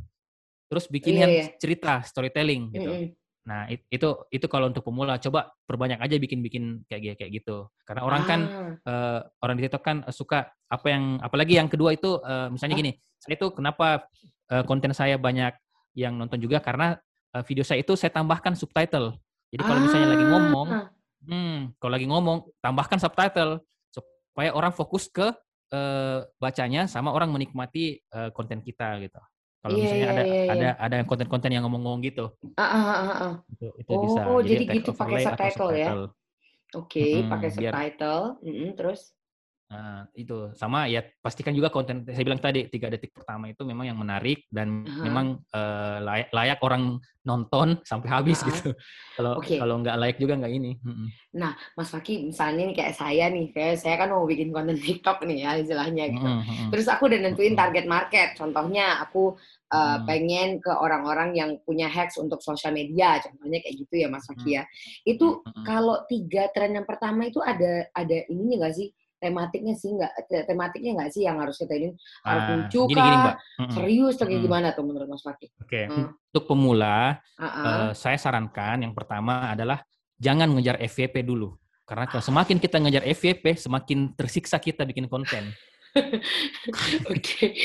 Terus 0.71 0.88
bikin 0.88 1.19
Iya, 1.19 1.21
yang 1.28 1.31
iya. 1.36 1.45
cerita 1.60 2.00
storytelling 2.07 2.71
gitu. 2.71 2.92
Mm-mm. 2.92 3.25
Nah, 3.45 3.69
it- 3.69 3.86
itu 3.94 4.09
itu 4.33 4.45
kalau 4.50 4.74
untuk 4.74 4.81
pemula 4.81 5.21
coba 5.21 5.53
perbanyak 5.69 6.01
aja 6.01 6.18
bikin-bikin 6.18 6.81
kayak 6.89 7.13
kayak 7.15 7.31
gitu. 7.31 7.69
Karena 7.86 8.01
orang 8.01 8.21
kan 8.25 8.39
Ah, 8.42 8.74
eh, 8.81 9.19
orang 9.39 9.56
di 9.56 9.63
TikTok 9.63 9.83
kan 9.86 9.97
suka 10.09 10.50
apa 10.65 10.86
yang 10.89 11.21
apalagi 11.21 11.53
yang 11.56 11.69
kedua 11.69 11.94
itu 11.94 12.18
eh, 12.25 12.50
misalnya 12.50 12.74
Ah. 12.74 12.81
gini, 12.81 12.92
saya 13.21 13.38
itu 13.38 13.47
kenapa 13.53 14.09
eh, 14.50 14.63
konten 14.65 14.94
saya 14.94 15.18
banyak 15.18 15.53
yang 15.94 16.18
nonton 16.18 16.42
juga 16.42 16.57
karena 16.57 16.97
eh, 17.31 17.44
video 17.45 17.62
saya 17.62 17.86
itu 17.86 17.94
saya 17.94 18.09
tambahkan 18.09 18.57
subtitle. 18.57 19.13
Jadi 19.53 19.62
kalau 19.63 19.80
misalnya 19.80 20.09
lagi 20.09 20.25
ngomong, 20.25 20.68
ah, 20.74 20.89
hmm, 21.24 21.77
kalau 21.77 21.92
lagi 21.94 22.07
ngomong 22.09 22.38
tambahkan 22.59 22.97
subtitle 22.97 23.62
supaya 23.94 24.51
orang 24.51 24.74
fokus 24.74 25.06
ke 25.06 25.30
eh, 25.69 26.19
bacanya 26.38 26.86
sama 26.86 27.09
orang 27.09 27.30
menikmati 27.30 27.97
eh, 28.01 28.30
konten 28.33 28.62
kita 28.62 28.97
gitu. 29.01 29.21
Kalau 29.66 29.82
Iya, 29.82 29.82
misalnya 29.82 30.06
iya, 30.06 30.14
ada 30.14 30.24
iya, 30.30 30.42
ada 30.54 30.62
iya. 30.62 30.72
ada 30.78 30.96
yang 31.02 31.08
konten-konten 31.10 31.50
yang 31.50 31.64
ngomong-ngomong 31.66 32.06
gitu, 32.06 32.26
ah, 32.54 32.62
ah, 32.62 32.84
ah, 32.86 32.98
ah, 33.02 33.18
ah. 33.18 33.34
itu 33.50 33.66
itu 33.82 33.94
bisa. 33.98 34.20
Oh, 34.30 34.38
jadi 34.46 34.62
text 34.62 34.78
gitu 34.78 34.92
pakai 34.94 35.26
atau 35.26 35.26
subtitle 35.26 35.72
ya? 35.74 35.90
Oke, 36.78 37.02
Mm-mm, 37.02 37.26
pakai 37.34 37.50
biar- 37.50 37.74
subtitle. 37.74 38.24
Mm-mm, 38.46 38.70
terus? 38.78 39.15
Nah, 39.66 40.06
itu 40.14 40.54
sama 40.54 40.86
ya 40.86 41.02
pastikan 41.26 41.50
juga 41.50 41.74
konten 41.74 42.06
saya 42.06 42.22
bilang 42.22 42.38
tadi 42.38 42.70
tiga 42.70 42.86
detik 42.86 43.18
pertama 43.18 43.50
itu 43.50 43.66
memang 43.66 43.90
yang 43.90 43.98
menarik 43.98 44.46
dan 44.54 44.86
Aha. 44.86 45.02
memang 45.02 45.42
eh, 45.42 45.98
layak, 46.06 46.30
layak 46.30 46.60
orang 46.62 47.02
nonton 47.26 47.82
sampai 47.82 48.06
habis 48.14 48.46
Ah, 48.46 48.54
gitu. 48.54 48.70
Kalau 49.18 49.42
Oke. 49.42 49.58
kalau 49.58 49.82
nggak 49.82 49.98
layak 49.98 50.18
juga 50.22 50.38
nggak 50.38 50.54
ini. 50.54 50.78
Mm-mm. 50.86 51.10
Mas 51.74 51.90
Faki, 51.90 52.30
misalnya 52.30 52.70
nih 52.70 52.76
kayak 52.78 52.94
saya 52.94 53.26
nih, 53.34 53.50
kayak 53.56 53.82
saya 53.82 53.96
kan 53.98 54.14
mau 54.14 54.28
bikin 54.30 54.54
konten 54.54 54.78
TikTok 54.78 55.26
nih 55.26 55.48
ya 55.48 55.52
istilahnya 55.58 56.14
gitu. 56.14 56.28
Mm-mm, 56.28 56.46
mm-mm. 56.46 56.70
Terus 56.70 56.86
aku 56.86 57.10
udah 57.10 57.20
nentuin 57.26 57.58
target 57.58 57.90
market. 57.90 58.38
Contohnya 58.38 59.02
aku 59.02 59.34
uh, 59.74 59.98
Mm. 59.98 60.06
pengen 60.06 60.50
ke 60.62 60.70
orang-orang 60.70 61.34
yang 61.34 61.58
punya 61.66 61.90
hacks 61.90 62.22
untuk 62.22 62.38
sosial 62.44 62.76
media. 62.76 63.18
Contohnya 63.24 63.64
kayak 63.66 63.76
gitu 63.81 64.06
ya 64.06 64.07
Mas 64.12 64.30
Faki 64.30 64.62
ya. 64.62 64.64
Itu 65.02 65.42
Mm-mm. 65.42 65.66
kalau 65.66 66.06
tiga 66.06 66.52
tren 66.54 66.78
yang 66.78 66.86
pertama 66.86 67.26
itu 67.26 67.42
ada 67.42 67.90
ada 67.95 68.18
ininya 68.30 68.69
nggak 68.69 68.76
sih? 68.78 68.94
Tematiknya 69.26 69.74
sih 69.74 69.90
nggak 69.90 70.12
te- 70.30 70.46
tematiknya 70.46 70.92
nggak 70.94 71.10
sih 71.10 71.26
yang 71.26 71.42
harus 71.42 71.58
kita 71.58 71.74
ini 71.74 71.98
harus 72.22 72.44
Ah, 72.46 72.50
lucu 72.62 72.82
gini 72.86 73.02
gini 73.02 73.10
kah? 73.10 73.24
mbak. 73.26 73.36
Mm-mm. 73.58 73.74
Serius 73.74 74.14
atau 74.16 74.28
Mm-mm. 74.30 74.44
gimana 74.46 74.68
tuh 74.78 74.84
menurut 74.86 75.08
Mas 75.10 75.26
Faki? 75.26 75.48
Oke, 75.58 75.82
Hmm. 75.90 76.14
untuk 76.14 76.44
pemula 76.46 77.18
Ah, 77.36 77.46
ah. 77.46 77.66
eh, 77.66 77.92
saya 77.98 78.16
sarankan 78.16 78.86
yang 78.86 78.94
pertama 78.94 79.50
adalah 79.50 79.82
jangan 80.16 80.54
ngejar 80.54 80.78
FYP 80.78 81.26
dulu. 81.26 81.58
Karena 81.86 82.06
kalau 82.06 82.22
semakin 82.22 82.58
kita 82.58 82.78
ngejar 82.78 83.02
FYP, 83.04 83.58
semakin 83.58 84.14
tersiksa 84.14 84.58
kita 84.58 84.86
bikin 84.86 85.10
konten. 85.10 85.50
Oke. 87.14 87.56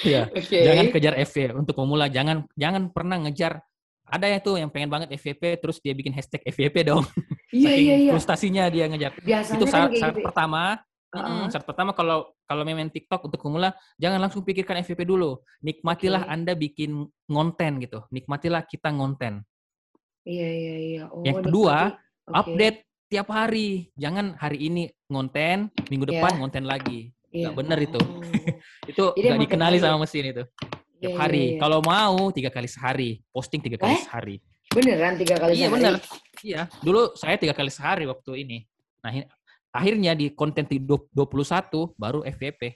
Iya. 0.00 0.30
Oke. 0.30 0.58
Jangan 0.62 0.84
kejar 0.88 1.14
FYP 1.18 1.52
untuk 1.56 1.74
pemula. 1.74 2.06
Jangan 2.08 2.48
jangan 2.54 2.88
pernah 2.88 3.16
ngejar. 3.20 3.60
Ada 4.08 4.26
ya 4.32 4.38
tuh 4.40 4.56
yang 4.56 4.72
pengen 4.72 4.88
banget 4.88 5.12
FYP 5.14 5.60
terus 5.60 5.76
dia 5.78 5.92
bikin 5.92 6.12
hashtag 6.16 6.40
FYP 6.48 6.88
dong. 6.88 7.04
Iya 7.48 7.72
iya 7.80 7.94
iya. 7.96 8.12
frustasinya 8.12 8.68
dia 8.68 8.84
ngejar. 8.92 9.16
Biasanya 9.24 9.56
itu 9.56 9.64
kan 9.64 9.72
syarat, 9.72 9.88
kayak 9.88 10.00
syarat 10.04 10.16
gitu. 10.20 10.26
pertama. 10.28 10.62
Heeh. 11.08 11.32
mm, 11.32 11.44
syarat 11.48 11.64
pertama 11.64 11.90
kalau 11.96 12.18
kalau 12.44 12.60
main 12.68 12.92
TikTok 12.92 13.20
untuk 13.24 13.40
pemula 13.40 13.72
jangan 13.96 14.20
langsung 14.20 14.44
pikirkan 14.44 14.84
FYP 14.84 15.08
dulu. 15.08 15.40
Nikmatilah 15.64 16.28
Oke. 16.28 16.32
Anda 16.36 16.52
bikin 16.52 17.08
konten 17.24 17.80
gitu. 17.80 18.04
Nikmatilah 18.12 18.68
kita 18.68 18.92
konten. 18.92 19.48
Iya 20.28 20.48
iya 20.52 20.74
iya. 20.76 21.02
Oh, 21.08 21.24
Yang 21.24 21.48
kedua. 21.48 21.96
Oke. 22.28 22.36
Update 22.36 22.78
tiap 23.08 23.32
hari. 23.32 23.88
Jangan 23.96 24.36
hari 24.36 24.68
ini 24.68 24.92
ngonten, 25.08 25.72
minggu 25.88 26.04
Iya. 26.04 26.12
depan 26.20 26.32
ngonten 26.36 26.68
lagi. 26.68 27.08
Iya. 27.32 27.48
nggak 27.48 27.56
bener 27.64 27.78
itu. 27.80 28.00
Oh. 28.00 28.20
Itu 28.92 29.04
Jadi 29.16 29.36
dikenali 29.40 29.76
hari 29.76 29.84
ya? 29.84 29.92
sama 29.92 30.04
mesin 30.04 30.24
itu. 30.32 30.44
Iya, 30.98 31.02
Tiap 31.06 31.14
iya, 31.14 31.18
hari. 31.22 31.44
iya. 31.54 31.58
Kalau 31.62 31.78
mau 31.80 32.16
tiga 32.34 32.50
kali 32.50 32.66
sehari, 32.66 33.10
posting 33.30 33.62
tiga 33.62 33.78
kali 33.78 33.94
Eh? 33.94 34.02
sehari. 34.02 34.36
Beneran 34.68 35.14
tiga 35.14 35.36
kali 35.38 35.52
Iya 35.54 35.70
sehari? 35.70 35.74
benar. 35.78 35.94
Iya. 36.42 36.62
Dulu 36.82 37.00
saya 37.14 37.36
tiga 37.38 37.54
kali 37.54 37.70
sehari 37.70 38.04
waktu 38.10 38.32
ini. 38.42 38.58
Nah 39.06 39.14
akhirnya 39.70 40.12
di 40.18 40.34
konten 40.34 40.66
di 40.66 40.82
21 40.82 41.94
baru 41.94 42.26
FYP. 42.26 42.74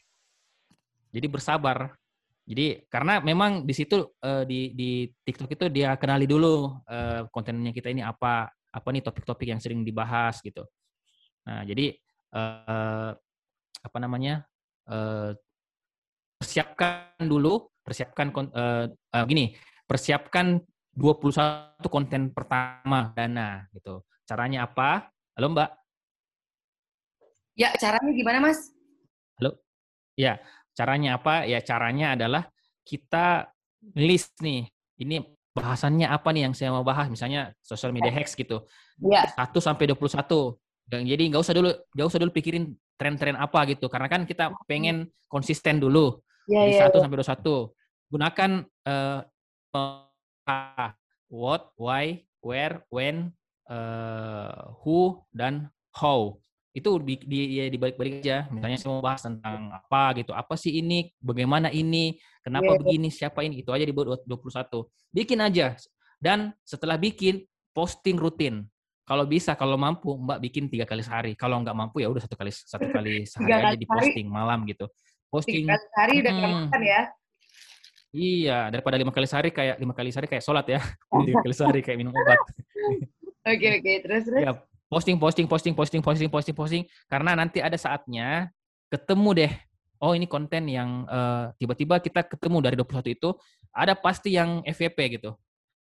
Jadi 1.12 1.26
bersabar. 1.26 1.98
Jadi 2.42 2.86
karena 2.86 3.18
memang 3.22 3.66
di 3.66 3.74
situ 3.74 4.14
eh, 4.18 4.42
di 4.46 4.70
di 4.74 4.90
TikTok 5.26 5.50
itu 5.54 5.64
dia 5.70 5.94
kenali 5.98 6.26
dulu 6.26 6.78
eh, 6.86 7.26
kontennya 7.30 7.70
kita 7.74 7.90
ini 7.90 8.02
apa 8.02 8.46
apa 8.72 8.88
nih 8.88 9.02
topik-topik 9.02 9.50
yang 9.50 9.58
sering 9.62 9.82
dibahas 9.82 10.38
gitu. 10.42 10.62
Nah 11.46 11.62
jadi 11.66 11.90
eh, 12.34 13.10
apa 13.82 13.98
namanya 13.98 14.42
eh, 14.86 15.34
persiapkan 16.38 17.22
dulu, 17.22 17.70
persiapkan 17.82 18.30
eh, 18.34 18.86
eh, 18.90 19.24
gini, 19.26 19.52
persiapkan 19.84 20.62
21 20.94 21.82
konten 21.90 22.30
pertama 22.30 23.10
dana 23.12 23.66
gitu. 23.74 24.06
Caranya 24.24 24.64
apa? 24.64 25.10
Halo 25.34 25.52
Mbak. 25.52 25.70
Ya, 27.52 27.68
caranya 27.76 28.12
gimana, 28.16 28.38
Mas? 28.40 28.72
Ya, 30.16 30.40
caranya 30.76 31.16
apa? 31.20 31.44
Ya 31.48 31.60
caranya 31.60 32.16
adalah 32.16 32.48
kita 32.84 33.52
list 33.96 34.36
nih. 34.40 34.68
Ini 35.00 35.24
bahasannya 35.52 36.08
apa 36.08 36.32
nih 36.32 36.48
yang 36.48 36.54
saya 36.56 36.72
mau 36.72 36.84
bahas? 36.84 37.08
Misalnya 37.08 37.52
social 37.60 37.92
media 37.92 38.12
hacks 38.12 38.36
gitu. 38.36 38.64
Ya, 39.00 39.28
1 39.36 39.60
sampai 39.60 39.88
21. 39.88 40.56
Dan 40.88 41.08
jadi 41.08 41.22
nggak 41.32 41.42
usah 41.42 41.54
dulu 41.56 41.70
nggak 41.72 42.06
usah 42.08 42.20
dulu 42.20 42.30
pikirin 42.32 42.72
tren-tren 42.96 43.36
apa 43.36 43.64
gitu. 43.68 43.88
Karena 43.88 44.08
kan 44.08 44.28
kita 44.28 44.52
pengen 44.68 45.08
konsisten 45.28 45.80
dulu. 45.80 46.20
Ya, 46.48 46.62
Di 46.66 46.72
ya. 46.78 46.88
1 46.88 47.02
sampai 47.02 47.18
21. 47.20 47.70
Gunakan 48.12 48.50
eh, 48.88 49.20
eh, 49.76 50.90
what, 51.32 51.62
why, 51.80 52.22
where, 52.44 52.84
when, 52.92 53.32
eh, 53.70 54.60
who 54.84 55.22
dan 55.32 55.72
how. 55.96 56.36
Itu 56.72 56.96
di, 57.04 57.20
di, 57.20 57.60
ya 57.60 57.68
dibalik-balik 57.68 58.24
aja. 58.24 58.48
Misalnya 58.48 58.78
saya 58.80 58.90
mau 58.96 59.04
bahas 59.04 59.20
tentang 59.20 59.68
apa 59.76 60.16
gitu. 60.16 60.32
Apa 60.32 60.56
sih 60.56 60.80
ini? 60.80 61.12
Bagaimana 61.20 61.68
ini? 61.68 62.16
Kenapa 62.40 62.72
Iya. 62.74 62.80
begini? 62.80 63.08
Siapa 63.12 63.44
ini? 63.44 63.60
Itu 63.60 63.76
aja 63.76 63.84
di 63.84 63.92
bawah 63.92 64.16
21. 64.24 64.88
Bikin 65.12 65.38
aja. 65.44 65.76
Dan 66.16 66.56
setelah 66.64 66.96
bikin, 66.96 67.44
posting 67.76 68.16
rutin. 68.16 68.64
Kalau 69.02 69.26
bisa, 69.26 69.58
kalau 69.58 69.74
mampu, 69.74 70.14
Mbak 70.14 70.38
bikin 70.38 70.64
tiga 70.70 70.86
kali 70.86 71.02
sehari. 71.02 71.32
Kalau 71.34 71.58
nggak 71.60 71.74
mampu 71.74 72.00
ya 72.00 72.08
udah 72.08 72.22
satu 72.22 72.38
kali 72.38 72.54
satu 72.54 72.86
kali 72.88 73.26
sehari 73.26 73.50
Tiga 73.50 73.56
aja 73.58 73.76
di 73.76 73.84
posting 73.88 74.26
malam 74.30 74.62
gitu. 74.64 74.86
Posting 75.32 75.64
Tiga 75.64 75.80
kali 75.80 75.88
sehari 75.88 76.14
udah 76.20 76.32
Hmm. 76.36 76.44
makan 76.68 76.82
ya. 76.84 77.00
Iya, 78.12 78.58
daripada 78.68 79.00
lima 79.00 79.08
kali 79.08 79.24
sehari 79.24 79.48
kayak 79.48 79.80
lima 79.80 79.96
kali 79.96 80.12
sehari 80.12 80.28
kayak 80.28 80.44
sholat 80.44 80.68
ya. 80.68 80.80
Lima 81.32 81.40
kali 81.40 81.54
sehari 81.56 81.80
kayak 81.80 81.96
minum 81.96 82.12
obat. 82.12 82.36
Oke, 83.48 83.66
oke. 83.80 83.92
Terus, 84.04 84.22
terus. 84.28 84.42
Ya, 84.44 84.52
posting, 84.92 85.16
posting, 85.16 85.46
posting, 85.48 85.72
posting, 85.72 86.00
posting, 86.04 86.28
posting, 86.28 86.52
posting. 86.54 86.82
Karena 87.08 87.32
nanti 87.32 87.64
ada 87.64 87.80
saatnya 87.80 88.52
ketemu 88.92 89.30
deh. 89.32 89.52
Oh 89.96 90.12
ini 90.12 90.28
konten 90.28 90.68
yang 90.68 91.08
eh, 91.08 91.56
tiba-tiba 91.56 91.96
kita 92.04 92.28
ketemu 92.28 92.58
dari 92.60 92.76
21 92.76 93.16
itu 93.16 93.32
ada 93.72 93.96
pasti 93.96 94.36
yang 94.36 94.60
FYP 94.68 95.16
gitu. 95.16 95.32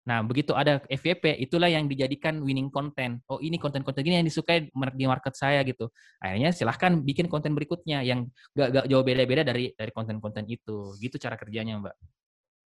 Nah 0.03 0.19
begitu 0.19 0.51
ada 0.51 0.83
FYP 0.91 1.39
itulah 1.39 1.72
yang 1.72 1.88
dijadikan 1.88 2.43
winning 2.43 2.67
content. 2.67 3.24
Oh 3.31 3.39
ini 3.39 3.55
konten-konten 3.55 4.03
gini 4.03 4.19
yang 4.19 4.27
disukai 4.27 4.67
di 4.72 5.05
market 5.07 5.31
saya 5.39 5.63
gitu. 5.63 5.88
Akhirnya 6.19 6.51
silahkan 6.51 7.00
bikin 7.00 7.31
konten 7.31 7.55
berikutnya 7.55 8.03
yang 8.03 8.27
gak, 8.51 8.83
gak 8.83 8.86
jauh 8.91 9.03
beda-beda 9.03 9.48
dari 9.48 9.72
dari 9.72 9.91
konten-konten 9.95 10.43
itu. 10.51 10.91
Gitu 11.00 11.15
cara 11.15 11.39
kerjanya 11.39 11.79
mbak. 11.79 11.95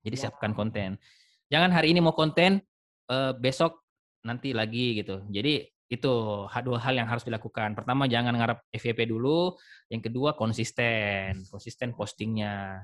Jadi 0.04 0.16
Wow. 0.20 0.22
siapkan 0.28 0.52
konten. 0.52 1.00
Jangan 1.48 1.70
hari 1.72 1.96
ini 1.96 2.04
mau 2.04 2.12
konten, 2.12 2.60
eh, 3.08 3.32
besok 3.40 3.80
nanti 4.28 4.52
lagi 4.52 5.00
gitu. 5.00 5.24
Jadi 5.32 5.64
itu 5.92 6.12
dua 6.48 6.78
hal 6.80 6.94
yang 6.96 7.08
harus 7.08 7.24
dilakukan. 7.24 7.76
Pertama 7.76 8.08
jangan 8.08 8.32
ngarep 8.32 8.64
FYP 8.72 9.08
dulu, 9.08 9.56
yang 9.92 10.00
kedua 10.00 10.32
konsisten, 10.36 11.36
konsisten 11.52 11.92
postingnya. 11.92 12.80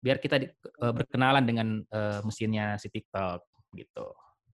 Biar 0.00 0.20
kita 0.20 0.36
di- 0.40 0.52
eh, 0.52 0.92
berkenalan 0.92 1.44
dengan 1.48 1.80
eh, 1.80 2.20
mesinnya 2.24 2.76
si 2.76 2.92
TikTok 2.92 3.55
gitu. 3.74 4.06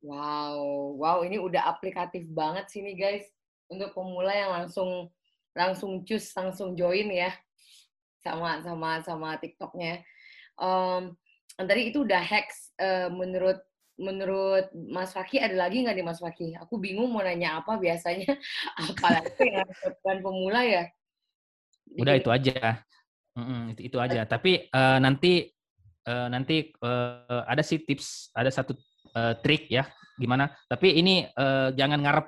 Wow, 0.03 0.97
wow 0.99 1.19
ini 1.23 1.39
udah 1.39 1.71
aplikatif 1.71 2.27
banget 2.33 2.67
sih 2.73 2.83
nih 2.83 2.97
guys 2.99 3.27
untuk 3.71 3.95
pemula 3.95 4.35
yang 4.35 4.51
langsung 4.51 5.13
langsung 5.53 6.03
cus 6.03 6.33
langsung 6.35 6.75
join 6.75 7.13
ya 7.13 7.31
sama 8.19 8.59
sama 8.63 8.99
sama 9.03 9.29
TikToknya. 9.39 10.03
Em, 10.59 11.03
tadi 11.57 11.93
itu 11.95 12.03
udah 12.03 12.23
hacks 12.23 12.73
eh, 12.79 13.11
menurut 13.13 13.63
menurut 14.01 14.73
Mas 14.75 15.13
Faki 15.15 15.39
ada 15.39 15.55
lagi 15.55 15.85
nggak 15.85 15.95
nih 15.95 16.07
Mas 16.07 16.19
Faki? 16.19 16.59
Aku 16.59 16.81
bingung 16.81 17.13
mau 17.13 17.23
nanya 17.23 17.61
apa 17.63 17.77
biasanya 17.77 18.35
apalagi 18.91 19.47
yang 19.47 19.69
bukan 19.69 20.19
pemula 20.19 20.61
ya. 20.65 20.85
Udah 21.95 22.15
itu 22.17 22.31
aja. 22.33 22.83
Mm-mm, 23.33 23.73
itu, 23.77 23.81
itu 23.93 23.99
aja. 24.03 24.27
Tapi 24.27 24.67
eh, 24.67 24.99
nanti 24.99 25.47
eh, 26.09 26.29
nanti 26.29 26.57
eh, 26.73 27.43
ada 27.47 27.63
sih 27.63 27.81
tips, 27.85 28.33
ada 28.33 28.49
satu 28.49 28.75
eh, 29.17 29.35
trik 29.41 29.69
ya 29.69 29.85
gimana. 30.19 30.51
Tapi 30.69 30.99
ini 31.01 31.25
eh, 31.27 31.69
jangan 31.77 31.99
ngarep 32.01 32.27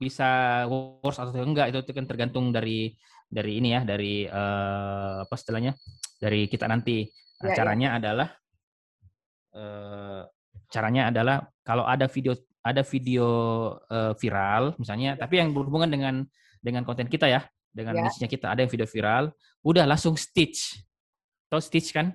bisa 0.00 0.64
worse 0.68 1.20
atau 1.20 1.36
enggak 1.44 1.68
itu, 1.76 1.92
kan 1.92 2.08
tergantung 2.08 2.48
dari 2.52 2.96
dari 3.30 3.60
ini 3.60 3.76
ya 3.76 3.84
dari 3.84 4.24
eh, 4.24 5.16
apa 5.24 5.34
istilahnya 5.36 5.76
dari 6.20 6.48
kita 6.48 6.66
nanti. 6.68 7.04
Nah, 7.40 7.48
Ya, 7.48 7.52
ya. 7.52 7.56
caranya 7.56 7.88
adalah 7.96 8.28
eh, 9.56 10.22
caranya 10.70 11.02
adalah 11.08 11.36
kalau 11.64 11.84
ada 11.88 12.04
video 12.06 12.36
ada 12.60 12.84
video 12.84 13.26
eh, 13.88 14.12
viral 14.20 14.76
misalnya, 14.76 15.16
tapi 15.16 15.40
yang 15.40 15.56
berhubungan 15.56 15.88
dengan 15.88 16.14
dengan 16.60 16.84
konten 16.84 17.08
kita 17.08 17.24
ya, 17.24 17.40
dengan 17.72 17.96
Ya. 17.96 18.04
niche-nya 18.04 18.28
kita 18.28 18.52
ada 18.52 18.60
yang 18.60 18.68
video 18.68 18.84
viral, 18.84 19.32
udah 19.64 19.88
langsung 19.88 20.16
stitch. 20.20 20.76
Tahu 21.48 21.60
stitch 21.64 21.90
kan? 21.96 22.12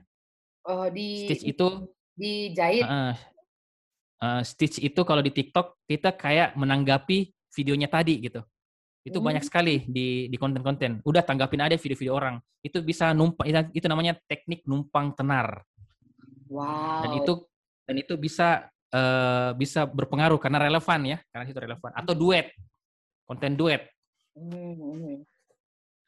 Oh, 0.65 0.89
di 0.89 1.25
Stitch 1.29 1.45
itu 1.45 1.89
dijahit. 2.17 2.85
eh, 2.85 3.13
eh, 4.21 4.41
stitch 4.45 4.79
itu 4.79 5.01
kalau 5.03 5.19
di 5.19 5.31
TikTok 5.33 5.83
kita 5.87 6.15
kayak 6.15 6.55
menanggapi 6.55 7.31
videonya 7.55 7.87
tadi 7.87 8.19
gitu. 8.23 8.41
Itu 9.05 9.21
Hmm. 9.21 9.27
banyak 9.29 9.43
sekali 9.45 9.85
di 9.85 10.27
di 10.27 10.37
konten-konten. 10.37 10.99
Udah 11.05 11.21
tanggapin 11.21 11.61
aja 11.61 11.77
video-video 11.77 12.13
orang. 12.13 12.35
Itu 12.65 12.81
bisa 12.81 13.13
numpang 13.13 13.45
itu 13.71 13.85
namanya 13.85 14.17
teknik 14.25 14.65
numpang 14.65 15.13
tenar. 15.15 15.61
Wow. 16.45 17.01
dan 17.01 17.11
itu 17.17 17.33
dan 17.89 17.95
itu 17.97 18.13
bisa 18.21 18.47
eh, 18.93 19.51
bisa 19.57 19.89
berpengaruh 19.89 20.37
karena 20.37 20.61
relevan 20.61 21.01
ya 21.03 21.17
karena 21.33 21.45
itu 21.49 21.57
relevan 21.57 21.91
atau 21.97 22.13
duet 22.13 22.53
konten 23.25 23.57
duet 23.57 23.89
Hmm, 24.37 24.77
hmm, 24.77 25.15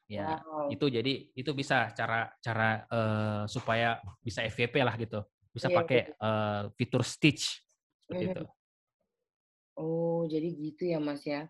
ya 0.06 0.38
wow. 0.38 0.70
itu 0.70 0.86
jadi 0.86 1.12
itu 1.34 1.50
bisa 1.58 1.90
cara 1.90 2.30
cara 2.38 2.86
eh, 2.86 3.42
supaya 3.50 3.98
bisa 4.22 4.46
FYP 4.46 4.78
lah 4.86 4.94
gitu 4.94 5.26
bisa 5.50 5.66
Iya, 5.66 5.76
pakai 5.82 6.00
eh, 6.14 6.62
fitur 6.78 7.02
stitch 7.02 7.58
seperti 8.08 8.24
Mhm. 8.24 8.32
itu 8.40 8.46
Oh, 9.78 10.26
jadi 10.26 10.48
gitu 10.58 10.90
ya, 10.90 10.98
Mas 10.98 11.22
ya. 11.22 11.46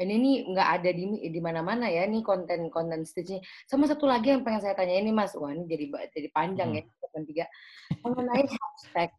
Ini 0.00 0.16
nih 0.16 0.36
nggak 0.48 0.68
ada 0.80 0.90
di 0.96 1.28
di 1.28 1.40
mana-mana 1.44 1.92
ya 1.92 2.08
nih 2.08 2.24
konten-konten 2.24 3.04
stitchnya. 3.04 3.44
Sama 3.68 3.84
satu 3.84 4.08
lagi 4.08 4.32
yang 4.32 4.40
pengen 4.48 4.64
saya 4.64 4.72
tanyain 4.72 5.04
nih, 5.04 5.12
Mas. 5.12 5.36
Wah, 5.36 5.52
ini 5.52 5.68
jadi 5.68 6.08
jadi 6.08 6.28
panjang 6.32 6.72
ya, 6.72 6.82
segmen 7.00 7.24
tiga. 7.28 7.44
Mengenai 8.00 8.48
hashtag. 8.48 9.10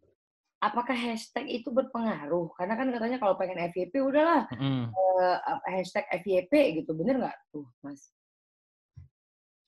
Apakah 0.58 0.98
hashtag 0.98 1.46
itu 1.54 1.70
berpengaruh? 1.70 2.50
Karena 2.58 2.74
kan 2.74 2.90
katanya 2.90 3.18
kalau 3.22 3.38
pengen 3.38 3.62
FYP 3.70 3.94
udahlah 4.02 4.50
eh, 4.50 5.36
apa, 5.38 5.66
hashtag 5.70 6.06
FYP 6.26 6.82
gitu. 6.82 6.98
Bener 6.98 7.22
nggak 7.22 7.38
tuh, 7.54 7.70
Mas? 7.86 8.10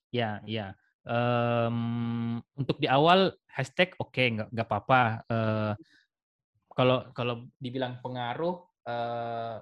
ya 0.09 0.41
ya 0.49 0.73
Em, 1.09 2.38
untuk 2.53 2.77
di 2.77 2.85
awal 2.85 3.33
hashtag 3.49 3.93
oke 3.97 4.19
nggak 4.19 4.49
nggak 4.53 4.67
apa-apa 4.67 5.01
Eh, 5.25 5.73
kalau 6.79 7.12
kalau 7.12 7.36
dibilang 7.59 8.00
pengaruh 8.00 8.55
eh, 8.88 9.55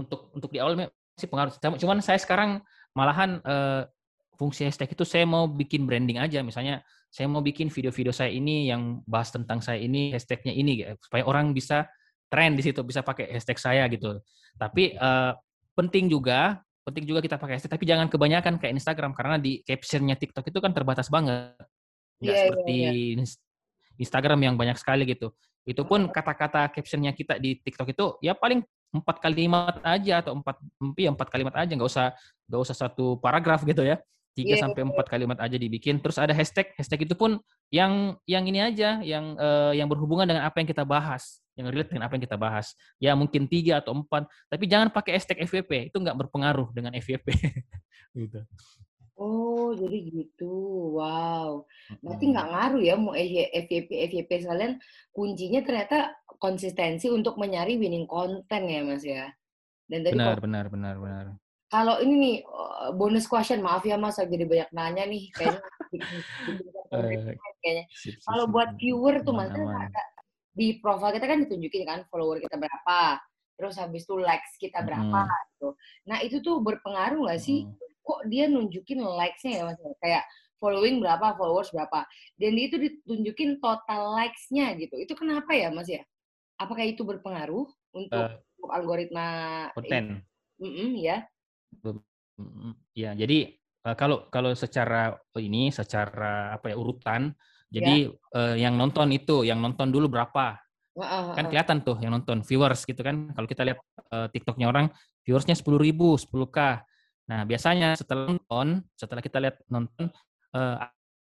untuk 0.00 0.32
untuk 0.32 0.48
di 0.48 0.56
awal 0.56 0.88
sih 1.20 1.28
pengaruh 1.28 1.52
Cuma- 1.60 1.76
cuman 1.76 1.98
saya 2.00 2.16
sekarang 2.16 2.64
malahan 2.96 3.44
eh, 3.44 3.84
fungsi 4.40 4.64
hashtag 4.64 4.96
itu 4.96 5.04
saya 5.04 5.28
mau 5.28 5.44
bikin 5.44 5.84
branding 5.84 6.16
aja. 6.16 6.40
Misalnya 6.40 6.80
saya 7.12 7.28
mau 7.28 7.44
bikin 7.44 7.68
video-video 7.68 8.08
saya 8.08 8.32
ini 8.32 8.72
yang 8.72 9.04
bahas 9.04 9.28
tentang 9.28 9.60
saya 9.60 9.76
ini 9.84 10.16
hashtagnya 10.16 10.56
ini 10.56 10.80
gitu, 10.80 10.96
supaya 11.04 11.28
orang 11.28 11.52
bisa 11.52 11.84
tren 12.32 12.56
di 12.56 12.64
situ 12.64 12.80
bisa 12.80 13.04
pakai 13.04 13.28
hashtag 13.36 13.60
saya 13.60 13.84
gitu. 13.92 14.16
Tapi 14.56 14.96
eh, 14.96 15.32
penting 15.76 16.08
juga 16.08 16.64
penting 16.80 17.04
juga 17.04 17.20
kita 17.20 17.36
pakai 17.36 17.60
hashtag. 17.60 17.76
Tapi 17.76 17.84
jangan 17.84 18.08
kebanyakan 18.08 18.56
kayak 18.56 18.72
Instagram 18.80 19.12
karena 19.12 19.36
di 19.36 19.60
captionnya 19.60 20.16
TikTok 20.16 20.48
itu 20.48 20.58
kan 20.64 20.72
terbatas 20.72 21.12
banget. 21.12 21.52
Nggak 22.16 22.24
Iya, 22.24 22.32
iya, 22.32 22.44
seperti 22.48 22.74
Ins- 23.20 23.40
Instagram 24.00 24.40
yang 24.40 24.54
banyak 24.56 24.80
sekali 24.80 25.04
gitu 25.04 25.36
itu 25.68 25.82
pun 25.84 26.08
kata-kata 26.08 26.72
captionnya 26.72 27.12
kita 27.12 27.36
di 27.36 27.60
TikTok 27.60 27.92
itu 27.92 28.06
ya 28.24 28.32
paling 28.32 28.64
empat 28.90 29.22
kalimat 29.22 29.78
aja 29.86 30.18
atau 30.24 30.34
empat 30.34 30.58
ya 30.98 31.14
empat 31.14 31.28
kalimat 31.30 31.54
aja 31.54 31.70
nggak 31.70 31.90
usah 31.90 32.10
nggak 32.50 32.60
usah 32.60 32.76
satu 32.76 33.20
paragraf 33.20 33.62
gitu 33.62 33.86
ya. 33.86 34.00
Tiga 34.30 34.54
Iya, 34.54 34.62
sampai 34.62 34.86
empat 34.86 35.10
kalimat 35.10 35.38
aja 35.42 35.58
dibikin. 35.58 35.98
Terus 35.98 36.14
ada 36.14 36.30
hashtag 36.30 36.70
hashtag 36.78 37.02
itu 37.02 37.18
pun 37.18 37.42
yang 37.74 38.14
yang 38.30 38.46
ini 38.46 38.62
aja 38.62 39.02
yang 39.02 39.34
eh, 39.34 39.82
yang 39.82 39.90
berhubungan 39.90 40.26
dengan 40.26 40.46
apa 40.46 40.62
yang 40.62 40.70
kita 40.70 40.86
bahas 40.86 41.42
yang 41.58 41.66
relate 41.66 41.90
dengan 41.90 42.06
apa 42.06 42.14
yang 42.14 42.24
kita 42.24 42.38
bahas. 42.38 42.72
Ya 43.02 43.12
mungkin 43.18 43.50
tiga 43.50 43.82
atau 43.82 43.94
empat 43.94 44.30
tapi 44.46 44.70
jangan 44.70 44.90
pakai 44.90 45.18
hashtag 45.18 45.44
FYP 45.46 45.90
itu 45.90 45.96
nggak 45.98 46.14
berpengaruh 46.26 46.70
dengan 46.70 46.94
FYP 46.94 47.26
gitu 48.22 48.42
Oh, 49.20 49.76
jadi 49.76 49.98
gitu. 50.08 50.54
Wow. 50.96 51.68
Berarti 52.00 52.24
nggak 52.32 52.48
ngaruh 52.50 52.82
ya 52.82 52.94
mau 52.96 53.12
FYP 53.12 53.90
FYP 54.08 54.30
sekalian 54.48 54.80
kuncinya 55.12 55.60
ternyata 55.60 56.16
konsistensi 56.40 57.12
untuk 57.12 57.36
mencari 57.36 57.76
winning 57.76 58.08
content 58.08 58.64
ya 58.64 58.80
Mas 58.80 59.04
ya. 59.04 59.28
Dan 59.84 60.08
tadi 60.08 60.16
benar 60.16 60.40
benar 60.40 60.66
benar 60.72 60.96
benar 60.96 61.24
kalau 61.70 62.02
ini 62.02 62.14
nih 62.18 62.36
eh, 62.42 62.90
bonus 62.98 63.30
question, 63.30 63.62
maaf 63.62 63.86
ya 63.86 63.94
Mas, 63.94 64.18
jadi 64.18 64.42
banyak 64.42 64.70
nanya 64.74 65.04
nih 65.06 65.24
kayaknya. 65.32 65.62
Eh, 66.90 67.38
kayaknya. 67.62 67.86
sip, 67.94 68.18
sip, 68.18 68.26
Kalau 68.26 68.50
sip. 68.50 68.54
buat 68.54 68.74
viewer 68.74 69.22
tuh 69.22 69.30
Mas, 69.30 69.54
kan 69.54 69.62
ada 69.62 70.02
di 70.50 70.82
profile 70.82 71.14
kita 71.14 71.26
kan 71.30 71.38
ditunjukin 71.46 71.86
kan 71.86 72.02
follower 72.10 72.42
kita 72.42 72.58
berapa, 72.58 73.22
terus 73.54 73.78
habis 73.78 74.02
itu 74.02 74.18
likes 74.18 74.58
kita 74.58 74.82
berapa 74.82 75.06
Mm-mm. 75.22 75.46
gitu. 75.54 75.68
Nah 76.10 76.18
itu 76.26 76.42
tuh 76.42 76.58
berpengaruh 76.58 77.30
nggak 77.30 77.38
sih? 77.38 77.62
Kok 78.10 78.26
dia 78.26 78.50
nunjukin 78.50 78.98
likes-nya 78.98 79.52
ya 79.54 79.62
Mas? 79.70 79.78
Kayak 80.02 80.26
following 80.58 80.98
berapa, 80.98 81.38
followers 81.38 81.70
berapa. 81.70 82.02
Dan 82.34 82.58
itu 82.58 82.74
ditunjukin 82.74 83.62
total 83.62 84.18
likes-nya 84.18 84.74
gitu. 84.74 84.98
Itu 84.98 85.14
kenapa 85.14 85.54
ya 85.54 85.70
Mas 85.70 85.86
ya? 85.86 86.02
Apakah 86.58 86.82
itu 86.82 87.06
berpengaruh 87.06 87.70
untuk 87.94 88.26
Eh, 88.26 88.68
algoritma 88.74 89.26
konten. 89.72 90.26
Ya? 90.98 91.24
Mm, 92.36 92.74
Ya, 92.92 93.16
jadi 93.16 93.56
eh, 93.56 93.96
kalau 93.96 94.28
kalau 94.28 94.52
secara 94.52 95.16
ini 95.40 95.72
secara 95.72 96.52
apa 96.56 96.74
ya 96.74 96.76
urutan, 96.76 97.32
jadi 97.72 98.10
eh, 98.12 98.54
yang 98.60 98.74
nonton 98.76 99.08
itu, 99.14 99.46
yang 99.46 99.62
nonton 99.62 99.88
dulu 99.94 100.10
berapa? 100.12 100.58
Kan 101.38 101.44
kelihatan 101.48 101.80
tuh 101.86 101.96
yang 102.02 102.12
nonton 102.12 102.44
viewers 102.44 102.84
gitu 102.84 103.00
kan. 103.00 103.32
Kalau 103.32 103.48
kita 103.48 103.62
lihat 103.64 103.78
eh, 104.12 104.28
TikToknya 104.34 104.66
orang, 104.68 104.92
viewersnya 105.24 105.56
10.000 105.56 105.80
ribu, 105.80 106.20
10k. 106.20 106.84
Nah 107.30 107.46
biasanya 107.46 107.94
setelah 107.94 108.34
nonton, 108.34 108.82
setelah 108.98 109.22
kita 109.22 109.38
lihat 109.38 109.62
nonton 109.70 110.10
eh, 110.50 110.76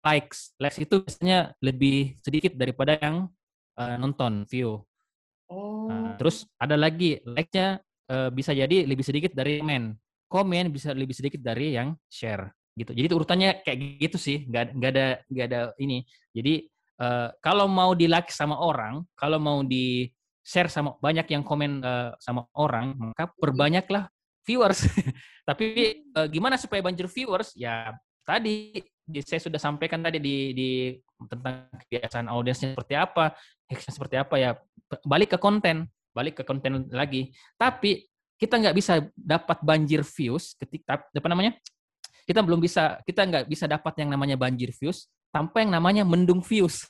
likes, 0.05 0.53
likes 0.61 0.77
itu 0.77 1.01
biasanya 1.01 1.57
lebih 1.65 2.13
sedikit 2.21 2.53
daripada 2.53 3.01
yang 3.01 3.25
eh, 3.81 3.97
nonton 3.97 4.45
view. 4.45 4.85
Oh. 5.49 5.89
Nah, 5.89 6.13
terus 6.21 6.45
ada 6.61 6.77
lagi 6.77 7.17
like-nya 7.25 7.81
eh, 8.13 8.29
bisa 8.29 8.53
jadi 8.53 8.85
lebih 8.85 9.01
sedikit 9.01 9.33
dari 9.33 9.57
komen. 9.57 9.97
Komen 10.29 10.69
bisa 10.69 10.93
lebih 10.93 11.17
sedikit 11.17 11.41
dari 11.41 11.73
yang 11.73 11.97
share 12.05 12.53
gitu. 12.77 12.93
Jadi 12.93 13.09
urutannya 13.09 13.49
kayak 13.65 13.97
gitu 13.97 14.17
sih, 14.21 14.45
nggak 14.45 14.77
nggak 14.77 14.91
ada 14.93 15.07
nggak 15.33 15.45
ada 15.49 15.61
ini. 15.81 16.05
Jadi 16.29 16.69
eh, 17.01 17.29
kalau 17.41 17.65
mau 17.65 17.97
di 17.97 18.05
like 18.05 18.29
sama 18.29 18.53
orang, 18.61 19.01
kalau 19.17 19.41
mau 19.41 19.65
di 19.65 20.05
share 20.45 20.69
sama 20.69 20.93
banyak 21.01 21.25
yang 21.33 21.41
komen 21.41 21.81
eh, 21.81 22.11
sama 22.21 22.45
orang, 22.53 22.93
maka 23.01 23.33
perbanyaklah 23.33 24.13
viewers. 24.47 24.87
Tapi 25.47 25.65
eh, 26.07 26.27
gimana 26.31 26.55
supaya 26.55 26.79
banjir 26.79 27.11
viewers? 27.11 27.51
Ya 27.59 27.91
tadi 28.23 28.79
di- 29.03 29.23
saya 29.23 29.43
sudah 29.43 29.59
sampaikan 29.59 29.99
tadi 29.99 30.19
di, 30.19 30.55
di 30.55 30.69
tentang 31.27 31.67
kebiasaan 31.87 32.27
audiensnya 32.31 32.75
seperti 32.75 32.95
apa, 32.95 33.35
hacksnya 33.67 33.93
seperti 33.93 34.15
apa 34.15 34.35
ya 34.39 34.51
balik 35.03 35.35
ke 35.35 35.37
konten, 35.39 35.91
balik 36.15 36.39
ke 36.39 36.43
konten 36.47 36.87
lagi. 36.95 37.35
Tapi 37.59 38.07
kita 38.37 38.55
nggak 38.55 38.75
bisa 38.77 39.03
dapat 39.15 39.59
banjir 39.59 40.05
views 40.07 40.55
ketika 40.55 41.03
apa 41.03 41.27
namanya? 41.27 41.51
Kita 42.27 42.43
belum 42.43 42.59
bisa, 42.59 42.99
kita 43.07 43.23
nggak 43.23 43.45
bisa 43.47 43.71
dapat 43.71 44.03
yang 44.03 44.11
namanya 44.11 44.35
banjir 44.35 44.75
views 44.75 45.07
tanpa 45.31 45.63
yang 45.63 45.71
namanya 45.71 46.03
mendung 46.03 46.43
views. 46.43 46.83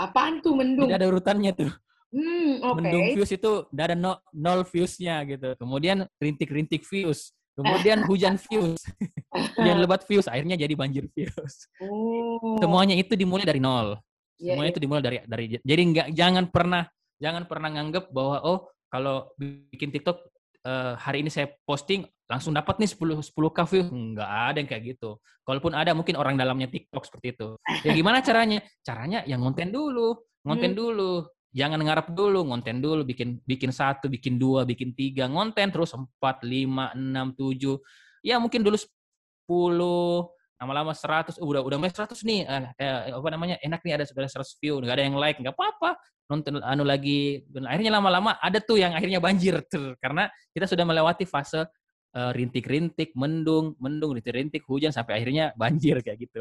Apaan 0.00 0.40
tuh 0.40 0.56
mendung? 0.58 0.88
Tidak 0.88 0.96
ada 0.96 1.08
urutannya 1.12 1.52
tuh. 1.52 1.70
Hmm, 2.12 2.60
oke. 2.60 2.76
Mendung 2.76 3.06
views 3.16 3.32
itu 3.32 3.50
tidak 3.72 3.84
ada 3.88 3.96
no- 3.96 4.20
nol 4.36 4.68
viewsnya 4.68 5.24
gitu. 5.24 5.56
Kemudian 5.56 6.04
rintik-rintik 6.20 6.84
views. 6.84 7.32
Kemudian 7.56 8.04
hujan 8.08 8.36
views. 8.36 8.84
hujan 9.56 9.76
lebat 9.80 10.04
views. 10.04 10.28
Akhirnya 10.28 10.60
jadi 10.60 10.76
banjir 10.76 11.08
views. 11.16 11.66
Oh. 11.80 12.60
Semuanya 12.60 12.92
itu 12.92 13.16
dimulai 13.16 13.48
dari 13.48 13.58
nol. 13.64 13.96
Iya, 14.36 14.52
Semuanya 14.52 14.68
iya. 14.68 14.74
itu 14.76 14.82
dimulai 14.84 15.02
dari 15.02 15.16
dari 15.24 15.44
jadi 15.64 15.82
nggak 15.88 16.08
jangan 16.12 16.44
pernah 16.52 16.82
jangan 17.22 17.42
pernah 17.46 17.68
nganggep 17.70 18.10
bahwa 18.10 18.36
oh 18.42 18.58
kalau 18.90 19.30
bikin 19.38 19.88
TikTok 19.94 20.18
eh, 20.66 20.94
hari 20.98 21.22
ini 21.24 21.30
saya 21.30 21.48
posting 21.64 22.04
langsung 22.26 22.50
dapat 22.52 22.80
nih 22.80 22.90
10 22.90 23.22
10k 23.22 23.58
view 23.70 23.84
nggak 23.88 24.30
ada 24.52 24.56
yang 24.60 24.68
kayak 24.68 24.82
gitu. 24.96 25.16
Kalaupun 25.48 25.72
ada 25.72 25.96
mungkin 25.96 26.16
orang 26.20 26.36
dalamnya 26.36 26.68
TikTok 26.68 27.04
seperti 27.08 27.38
itu. 27.40 27.48
Ya 27.86 27.92
gimana 27.96 28.20
caranya? 28.20 28.60
Caranya 28.84 29.20
yang 29.24 29.40
ngonten 29.44 29.72
dulu, 29.72 30.16
ngonten 30.44 30.72
Hmm. 30.74 30.80
dulu. 30.80 31.12
Jangan 31.52 31.84
ngarep 31.84 32.16
dulu, 32.16 32.48
ngonten 32.48 32.80
dulu, 32.80 33.04
bikin 33.04 33.36
bikin 33.44 33.68
satu, 33.68 34.08
bikin 34.08 34.40
dua, 34.40 34.64
bikin 34.64 34.96
tiga, 34.96 35.28
ngonten 35.28 35.68
terus 35.68 35.92
empat, 35.92 36.40
lima, 36.48 36.88
enam, 36.96 37.36
tujuh. 37.36 37.76
Ya 38.24 38.40
mungkin 38.40 38.64
dulu 38.64 38.80
10, 38.80 40.32
lama-lama 40.56 40.96
100, 40.96 41.36
oh, 41.36 41.44
udah 41.44 41.60
udah 41.60 41.76
mulai 41.76 41.92
100 41.92 42.24
nih, 42.24 42.48
eh, 42.48 42.64
eh, 42.80 43.12
apa 43.12 43.28
namanya, 43.28 43.60
enak 43.60 43.84
nih 43.84 43.92
ada 44.00 44.04
sudah 44.08 44.24
100 44.24 44.56
view, 44.64 44.80
nggak 44.80 44.96
ada 44.96 45.04
yang 45.04 45.16
like, 45.20 45.36
nggak 45.44 45.52
apa-apa, 45.52 46.00
nonton 46.32 46.62
anu 46.64 46.88
lagi, 46.88 47.44
dan 47.52 47.68
akhirnya 47.68 48.00
lama-lama 48.00 48.40
ada 48.40 48.56
tuh 48.56 48.80
yang 48.80 48.96
akhirnya 48.96 49.20
banjir, 49.20 49.60
tuh. 49.68 49.92
karena 50.00 50.32
kita 50.56 50.64
sudah 50.64 50.88
melewati 50.88 51.28
fase 51.28 51.68
eh, 52.16 52.30
rintik-rintik, 52.32 53.12
mendung, 53.12 53.76
mendung, 53.76 54.16
rintik-rintik, 54.16 54.64
hujan, 54.64 54.88
sampai 54.88 55.20
akhirnya 55.20 55.52
banjir 55.52 56.00
kayak 56.00 56.16
gitu. 56.16 56.40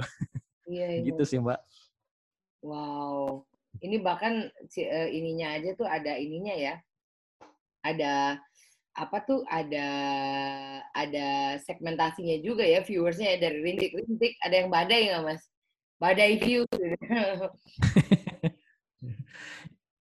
Iya, 0.72 0.88
iya. 0.88 1.04
gitu 1.12 1.24
sih 1.28 1.42
mbak. 1.44 1.60
Wow. 2.64 3.51
Ini 3.80 4.04
bahkan 4.04 4.52
eh, 4.76 5.10
ininya 5.16 5.56
aja 5.56 5.72
tuh 5.80 5.88
ada 5.88 6.20
ininya 6.20 6.52
ya. 6.52 6.76
Ada 7.82 8.42
apa 8.92 9.18
tuh 9.24 9.48
ada 9.48 9.88
ada 10.92 11.56
segmentasinya 11.64 12.44
juga 12.44 12.68
ya 12.68 12.84
viewersnya 12.84 13.40
ya 13.40 13.48
dari 13.48 13.64
rintik-rintik 13.64 14.36
ada 14.44 14.56
yang 14.60 14.68
badai 14.68 15.08
nggak 15.08 15.24
mas 15.24 15.42
badai 15.96 16.36
view 16.44 16.68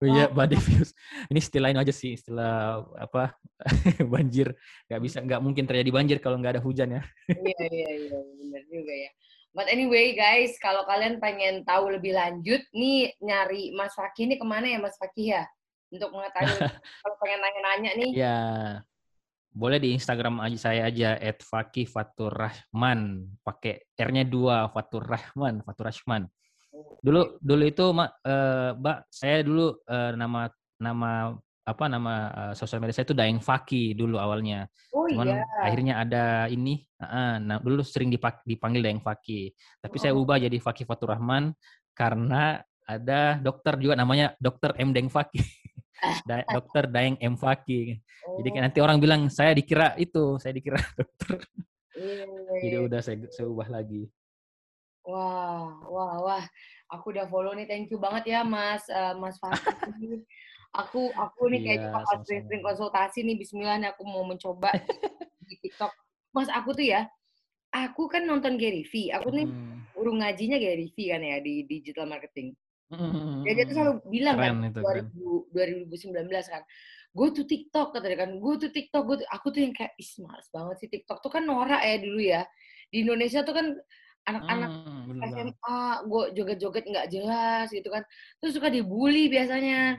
Oh 0.01 0.09
iya, 0.09 0.33
badai 0.33 0.57
views. 0.57 0.97
Ini 1.29 1.45
istilah 1.45 1.69
lain 1.69 1.77
aja 1.85 1.93
sih, 1.93 2.17
istilah 2.17 2.89
apa 2.97 3.37
banjir. 4.13 4.57
Nggak 4.89 5.01
bisa, 5.05 5.21
nggak 5.21 5.41
mungkin 5.45 5.69
terjadi 5.69 5.93
banjir 5.93 6.17
kalau 6.25 6.41
nggak 6.41 6.57
ada 6.57 6.65
hujan 6.65 6.97
ya. 6.97 7.03
iya 7.29 7.65
iya 7.69 7.89
iya 8.09 8.17
benar 8.17 8.65
juga 8.73 8.93
ya 8.97 9.11
but 9.55 9.67
anyway 9.67 10.15
guys 10.15 10.55
kalau 10.63 10.87
kalian 10.87 11.19
pengen 11.19 11.67
tahu 11.67 11.91
lebih 11.91 12.15
lanjut 12.15 12.63
nih 12.75 13.15
nyari 13.19 13.75
Mas 13.75 13.95
Fakih 13.95 14.31
ini 14.31 14.39
ke 14.39 14.47
mana 14.47 14.71
ya 14.71 14.79
Mas 14.79 14.97
Fakih 14.97 15.39
ya? 15.39 15.45
Untuk 15.91 16.15
mengetahui 16.15 16.55
kalau 17.03 17.17
pengen 17.19 17.41
nanya-nanya 17.43 17.93
nih. 17.99 18.11
Ya, 18.15 18.39
boleh 19.51 19.83
di 19.83 19.99
Instagram 19.99 20.39
aja 20.39 20.71
saya 20.71 20.87
aja 20.87 21.19
@fakih_faturrahman 21.19 23.27
pakai 23.43 23.91
R-nya 23.99 24.23
dua 24.23 24.71
Fatur 24.71 25.03
Rahman 25.03 25.67
Fatur 25.67 25.91
Rahman. 25.91 26.31
Dulu 27.03 27.43
dulu 27.43 27.65
itu 27.67 27.91
Mak, 27.91 28.23
eh, 28.23 28.71
Mbak 28.79 28.99
saya 29.11 29.43
dulu 29.43 29.75
eh, 29.91 30.15
nama 30.15 30.47
nama 30.79 31.35
apa 31.71 31.87
nama 31.87 32.15
eh, 32.31 32.55
sosial 32.59 32.83
media 32.83 32.99
saya 32.99 33.07
itu 33.07 33.15
Daeng 33.15 33.39
Faki 33.39 33.95
dulu 33.95 34.19
awalnya. 34.19 34.67
oh 34.91 35.07
Cuman 35.07 35.27
iya 35.31 35.47
akhirnya 35.63 35.95
ada 36.03 36.25
ini 36.51 36.83
ah, 36.99 37.39
nah 37.39 37.63
dulu 37.63 37.87
sering 37.87 38.11
dipak- 38.11 38.43
dipanggil 38.43 38.83
Daeng 38.83 38.99
Faki. 38.99 39.55
Tapi 39.79 39.97
saya 39.97 40.13
Oh. 40.13 40.23
ubah 40.27 40.43
jadi 40.43 40.59
Fakih 40.59 40.85
Fatur 40.85 41.15
Rahman 41.15 41.55
karena 41.95 42.59
ada 42.85 43.39
dokter 43.39 43.79
juga 43.79 43.95
namanya 43.95 44.35
Dokter 44.43 44.75
M 44.77 44.91
Daeng 44.91 45.07
Faki. 45.07 45.39
Da- 46.29 46.49
dokter 46.49 46.91
Daeng 46.91 47.15
M 47.23 47.39
Faki. 47.39 48.03
Jadi 48.41 48.49
Oh, 48.51 48.63
nanti 48.63 48.79
orang 48.83 48.99
bilang 48.99 49.29
saya 49.29 49.55
dikira 49.55 49.95
itu, 49.95 50.41
saya 50.43 50.51
dikira 50.57 50.81
dokter. 50.99 51.39
iya, 51.95 52.25
Jadi 52.59 52.77
udah 52.83 53.01
saya, 53.05 53.17
saya 53.31 53.47
ubah 53.47 53.69
lagi. 53.71 54.11
Wah, 55.05 55.81
wah, 55.87 56.15
wah. 56.21 56.45
Aku 56.91 57.15
udah 57.15 57.25
follow 57.29 57.55
nih. 57.55 57.65
Thank 57.65 57.89
you 57.95 57.99
banget 58.01 58.33
ya, 58.33 58.41
Mas, 58.43 58.85
eh, 58.91 59.15
Mas 59.17 59.37
Fakih. 59.39 59.71
Aku, 60.71 61.11
aku 61.19 61.51
nih 61.51 61.61
kayaknya 61.67 61.89
Iya, 61.91 61.95
bakal 61.99 62.15
sering-sering 62.23 62.63
konsultasi 62.63 63.19
nih. 63.27 63.37
Bismillah 63.43 63.77
nih 63.83 63.91
aku 63.91 64.07
mau 64.07 64.23
mencoba 64.23 64.71
di 65.51 65.55
TikTok. 65.67 65.91
Mas, 66.31 66.47
aku 66.47 66.71
tuh 66.79 66.87
ya, 66.87 67.11
aku 67.75 68.07
kan 68.07 68.23
nonton 68.23 68.55
Gary 68.55 68.87
V. 68.87 69.11
Aku 69.19 69.35
nih 69.35 69.51
Hmm. 69.51 69.83
guru 69.91 70.15
ngajinya 70.23 70.63
Gary 70.63 70.95
V 70.95 70.97
kan 71.11 71.21
ya 71.27 71.43
di 71.43 71.67
digital 71.67 72.07
marketing. 72.07 72.55
Hmm. 72.87 73.43
Jadi 73.43 73.55
dia 73.59 73.65
tuh 73.67 73.75
selalu 73.75 73.95
bilang 74.15 74.37
Keren 74.39 74.55
kan, 74.63 74.69
itu, 74.71 74.81
keren. 74.87 75.07
2000, 75.51 75.91
2019 75.91 76.47
kan, 76.47 76.63
gue 77.11 77.29
tuh 77.35 77.45
TikTok 77.51 77.89
kata 77.91 78.07
dia 78.07 78.19
kan, 78.19 78.31
gue 78.39 78.55
tuh 78.63 78.71
TikTok, 78.71 79.03
gue 79.07 79.17
aku 79.27 79.47
tuh 79.51 79.61
yang 79.67 79.75
kayak, 79.75 79.95
ih 79.99 80.11
males 80.23 80.47
banget 80.55 80.77
sih 80.83 80.89
TikTok 80.91 81.19
tuh 81.19 81.31
kan 81.35 81.43
norak 81.43 81.83
ya 81.83 81.97
dulu 81.99 82.21
ya. 82.23 82.43
Di 82.95 83.03
Indonesia 83.03 83.43
tuh 83.43 83.55
kan 83.59 83.67
anak-anak 84.31 84.71
Hmm. 84.71 85.27
SMA, 85.35 85.79
gue 86.07 86.23
joget-joget 86.39 86.85
nggak 86.87 87.09
jelas 87.11 87.67
gitu 87.75 87.91
kan. 87.91 88.07
Terus 88.39 88.53
suka 88.55 88.71
dibully 88.71 89.27
biasanya. 89.29 89.99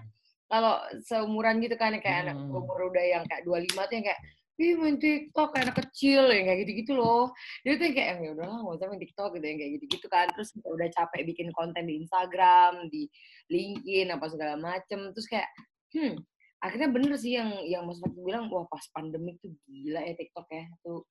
Kalau 0.52 0.84
seumuran 1.08 1.64
gitu 1.64 1.80
kan, 1.80 1.96
kayak 1.96 2.28
anak 2.28 2.36
Hmm. 2.36 2.52
umur 2.52 2.92
udah 2.92 3.06
yang 3.08 3.24
kayak 3.24 3.48
25 3.48 3.88
tuh 3.88 3.96
yang 3.96 4.06
kayak, 4.12 4.22
ih 4.60 4.76
main 4.76 5.00
TikTok 5.00 5.50
kayak 5.56 5.64
anak 5.72 5.78
kecil, 5.88 6.28
yang 6.28 6.44
kayak 6.44 6.60
gitu-gitu 6.68 6.92
loh. 7.00 7.32
Dia 7.64 7.80
tuh 7.80 7.88
yang 7.88 7.96
kayak, 7.96 8.10
ya 8.20 8.30
udahlah 8.36 8.58
nggak 8.60 8.76
usah 8.76 8.88
main 8.92 9.02
TikTok 9.02 9.30
gitu, 9.40 9.46
yang 9.48 9.60
kayak 9.64 9.72
gitu-gitu 9.80 10.08
kan. 10.12 10.28
Terus 10.36 10.50
udah 10.60 10.88
capek 10.92 11.22
bikin 11.24 11.48
konten 11.56 11.84
di 11.88 12.04
Instagram, 12.04 12.92
di 12.92 13.08
LinkedIn, 13.48 14.12
apa 14.12 14.28
segala 14.28 14.60
macem. 14.60 15.16
Terus 15.16 15.28
kayak, 15.32 15.48
hmm, 15.96 16.20
akhirnya 16.60 16.90
bener 16.92 17.12
sih 17.16 17.32
yang 17.40 17.50
yang 17.64 17.88
Mas 17.88 18.04
Fakih 18.04 18.22
bilang, 18.22 18.52
wah 18.52 18.68
pas 18.68 18.84
pandemik 18.92 19.40
tuh 19.40 19.56
gila 19.72 20.04
ya 20.04 20.14
TikTok 20.20 20.48
ya. 20.52 20.68
Tuh, 20.84 21.02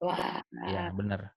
wah, 0.00 0.40
Iya, 0.66 0.88
bener. 0.96 1.36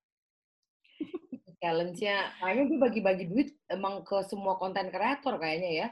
challenge-nya 1.63 2.35
kayaknya 2.43 2.63
dia 2.75 2.79
bagi-bagi 2.79 3.25
duit 3.31 3.49
emang 3.71 4.03
ke 4.03 4.19
semua 4.27 4.59
konten 4.59 4.91
kreator 4.91 5.39
kayaknya 5.39 5.71
ya 5.71 5.87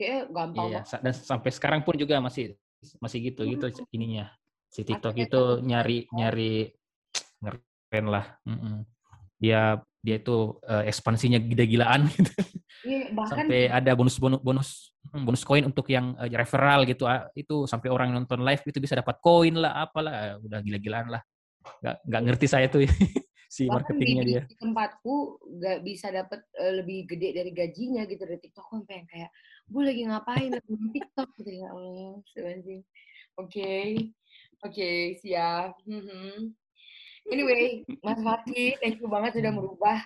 kayak 0.00 0.32
gampang 0.32 0.66
Iya, 0.72 0.80
banget 0.80 1.00
dan 1.04 1.12
sampai 1.12 1.50
sekarang 1.52 1.80
pun 1.84 1.94
juga 2.00 2.16
masih 2.24 2.56
masih 2.96 3.18
gitu 3.28 3.44
gitu 3.44 3.68
ininya. 3.92 4.32
Si 4.72 4.80
TikTok 4.80 5.12
Akhirnya 5.12 5.28
itu 5.28 5.42
nyari 5.60 5.98
belajar. 6.08 6.16
nyari 6.16 6.52
ngeren 7.44 8.06
lah. 8.08 8.24
Mm-mm. 8.48 8.76
Dia 9.36 9.76
dia 10.00 10.16
itu 10.16 10.56
eh, 10.64 10.88
ekspansinya 10.88 11.36
gila-gilaan 11.36 12.08
gitu. 12.16 12.32
Iya, 12.80 13.12
bahkan 13.12 13.44
sampai 13.44 13.68
ada 13.68 13.92
bonus 13.92 14.16
bonus 14.16 14.40
bonus 14.40 14.68
hmm, 15.12 15.24
bonus 15.28 15.42
koin 15.44 15.68
untuk 15.68 15.84
yang 15.92 16.16
eh, 16.16 16.32
referral 16.32 16.88
gitu 16.88 17.04
ah, 17.04 17.28
itu 17.36 17.68
sampai 17.68 17.92
orang 17.92 18.08
nonton 18.16 18.40
live 18.40 18.64
itu 18.64 18.80
bisa 18.80 18.96
dapat 18.96 19.20
koin 19.20 19.60
lah 19.60 19.84
apalah 19.84 20.40
udah 20.40 20.64
gila-gilaan 20.64 21.12
lah 21.12 21.20
nggak 21.84 21.96
nggak 22.08 22.22
ngerti 22.24 22.46
saya 22.48 22.72
tuh 22.72 22.88
si 23.50 23.66
bahkan 23.66 23.98
di, 23.98 24.06
marketingnya 24.06 24.22
di 24.22 24.32
dia. 24.38 24.42
tempatku 24.62 25.14
nggak 25.42 25.78
bisa 25.82 26.06
dapet 26.14 26.40
eh, 26.54 26.72
lebih 26.78 27.10
gede 27.10 27.28
dari 27.34 27.50
gajinya 27.50 28.06
gitu 28.06 28.22
dari 28.22 28.38
TikTok. 28.38 28.62
Aku 28.70 28.86
yang 28.86 29.10
kayak 29.10 29.30
gue 29.66 29.82
lagi 29.82 30.02
ngapain 30.06 30.50
lagi 30.54 30.70
TikTok? 30.94 31.28
Gitu 31.42 31.50
ya 31.58 31.68
Allah 31.74 32.22
sebenarnya 32.30 32.78
oke 33.34 33.74
oke 34.62 34.90
siap. 35.18 35.74
Mhm. 35.82 36.54
anyway 37.30 37.82
Mas 38.06 38.22
Fatih 38.22 38.78
thank 38.78 39.02
you 39.02 39.10
banget 39.10 39.42
sudah 39.42 39.50
merubah 39.50 39.98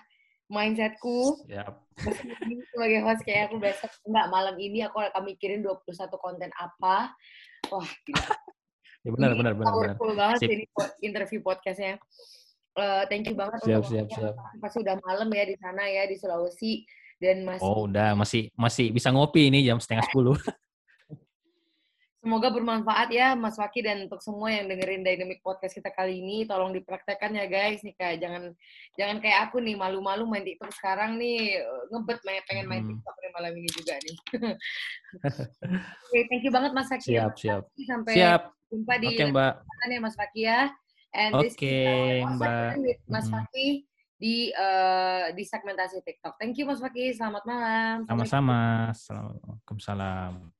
mindsetku. 0.49 1.45
Meskipun 1.95 2.59
sebagai 2.73 2.99
host 3.05 3.21
kayak 3.23 3.53
aku 3.53 3.61
besok 3.61 3.93
enggak 4.09 4.27
malam 4.33 4.55
ini 4.57 4.83
aku 4.83 4.99
akan 5.05 5.21
mikirin 5.21 5.61
21 5.61 5.85
konten 6.17 6.49
apa. 6.57 7.13
Wah 7.69 7.89
ya 9.05 9.09
benar 9.13 9.37
benar 9.37 9.53
benar 9.53 9.73
benar. 9.77 9.93
powerful 9.95 10.11
banget 10.17 10.37
Sip. 10.41 10.49
sih 10.49 10.55
ini 10.57 10.65
interview 11.05 11.39
podcastnya. 11.45 12.01
Eh, 12.75 13.03
thank 13.07 13.23
you 13.23 13.35
banget 13.39 13.63
Siap, 13.63 13.87
untuk 13.87 13.91
siap, 13.91 14.07
siap. 14.11 14.33
Pasti 14.59 14.83
udah 14.83 14.99
malam 14.99 15.31
ya 15.31 15.43
di 15.47 15.55
sana 15.55 15.87
ya 15.87 16.03
di 16.03 16.19
Sulawesi 16.19 16.83
dan 17.15 17.47
masih 17.47 17.63
oh 17.63 17.87
udah 17.87 18.11
masih 18.19 18.51
masih 18.59 18.91
bisa 18.91 19.07
ngopi 19.07 19.47
ini 19.47 19.63
jam 19.63 19.79
setengah 19.79 20.03
sepuluh 20.11 20.35
semoga 22.19 22.49
bermanfaat 22.49 23.07
ya 23.13 23.37
Mas 23.37 23.55
Waki 23.55 23.85
dan 23.85 24.09
untuk 24.09 24.17
semua 24.19 24.49
yang 24.51 24.65
dengerin 24.65 25.05
Dynamic 25.05 25.39
Podcast 25.39 25.77
kita 25.77 25.93
kali 25.93 26.19
ini 26.19 26.43
tolong 26.43 26.73
dipraktekkan 26.73 27.37
ya 27.37 27.45
guys 27.47 27.85
nih 27.85 27.93
kayak 27.95 28.17
jangan 28.19 28.43
jangan 28.97 29.17
kayak 29.23 29.39
aku 29.47 29.61
nih 29.61 29.77
malu-malu 29.77 30.25
main 30.27 30.43
TikTok 30.43 30.73
sekarang 30.73 31.21
nih 31.21 31.61
eh, 31.61 31.83
ngebet 31.93 32.19
main 32.25 32.41
pengen 32.49 32.65
main 32.67 32.81
Hmm. 32.83 32.91
TikTok 32.97 33.15
nih 33.15 33.31
malam 33.31 33.51
ini 33.55 33.69
juga 33.71 33.93
nih. 34.01 34.15
Oke, 36.09 36.19
thank 36.27 36.43
you 36.43 36.51
banget 36.51 36.71
Mas 36.73 36.89
Waki. 36.89 37.13
siap 37.13 37.31
siap 37.37 37.63
Sampai 37.85 38.13
siap 38.17 38.41
jumpa 38.73 38.93
di 38.99 39.07
oke 39.13 39.23
mbak 39.31 39.53
kesempatan 39.61 39.87
ya 39.93 39.99
Mas 40.01 40.15
Faki 40.17 40.41
ya. 40.43 40.61
And 41.15 41.31
this 41.39 41.55
Oke, 41.55 41.63
is 41.63 41.87
our 41.87 42.35
Mbak. 42.35 42.71
with 42.83 42.99
Mas 43.07 43.25
Mhm. 43.25 43.33
Faki 43.33 43.67
di 44.15 44.51
eh, 44.51 45.31
di 45.31 45.43
segmentasi 45.43 46.03
TikTok. 46.03 46.35
Thank 46.35 46.59
you 46.59 46.67
Mas 46.67 46.83
Faki. 46.83 47.15
Selamat 47.15 47.43
malam. 47.47 48.03
sama-sama 48.03 48.91
Assalamualaikum 48.91 49.79
salam 49.79 50.51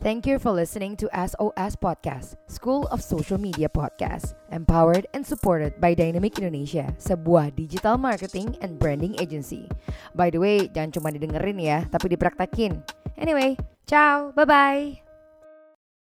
Thank 0.00 0.24
you 0.24 0.40
for 0.40 0.56
listening 0.56 0.96
to 0.96 1.12
SOS 1.12 1.76
Podcast, 1.76 2.40
School 2.48 2.88
of 2.88 3.04
Social 3.04 3.36
Media 3.36 3.68
Podcast, 3.68 4.32
empowered 4.48 5.04
and 5.12 5.20
supported 5.20 5.76
by 5.76 5.92
Dynamic 5.92 6.40
Indonesia, 6.40 6.88
sebuah 6.96 7.52
digital 7.52 8.00
marketing 8.00 8.56
and 8.64 8.80
branding 8.80 9.12
agency. 9.20 9.68
By 10.16 10.32
the 10.32 10.40
way, 10.40 10.72
jangan 10.72 10.96
cuma 10.96 11.12
didengerin 11.12 11.60
ya, 11.60 11.84
tapi 11.92 12.16
dipraktekin. 12.16 12.80
Anyway, 13.20 13.60
ciao, 13.84 14.32
bye-bye. 14.32 15.09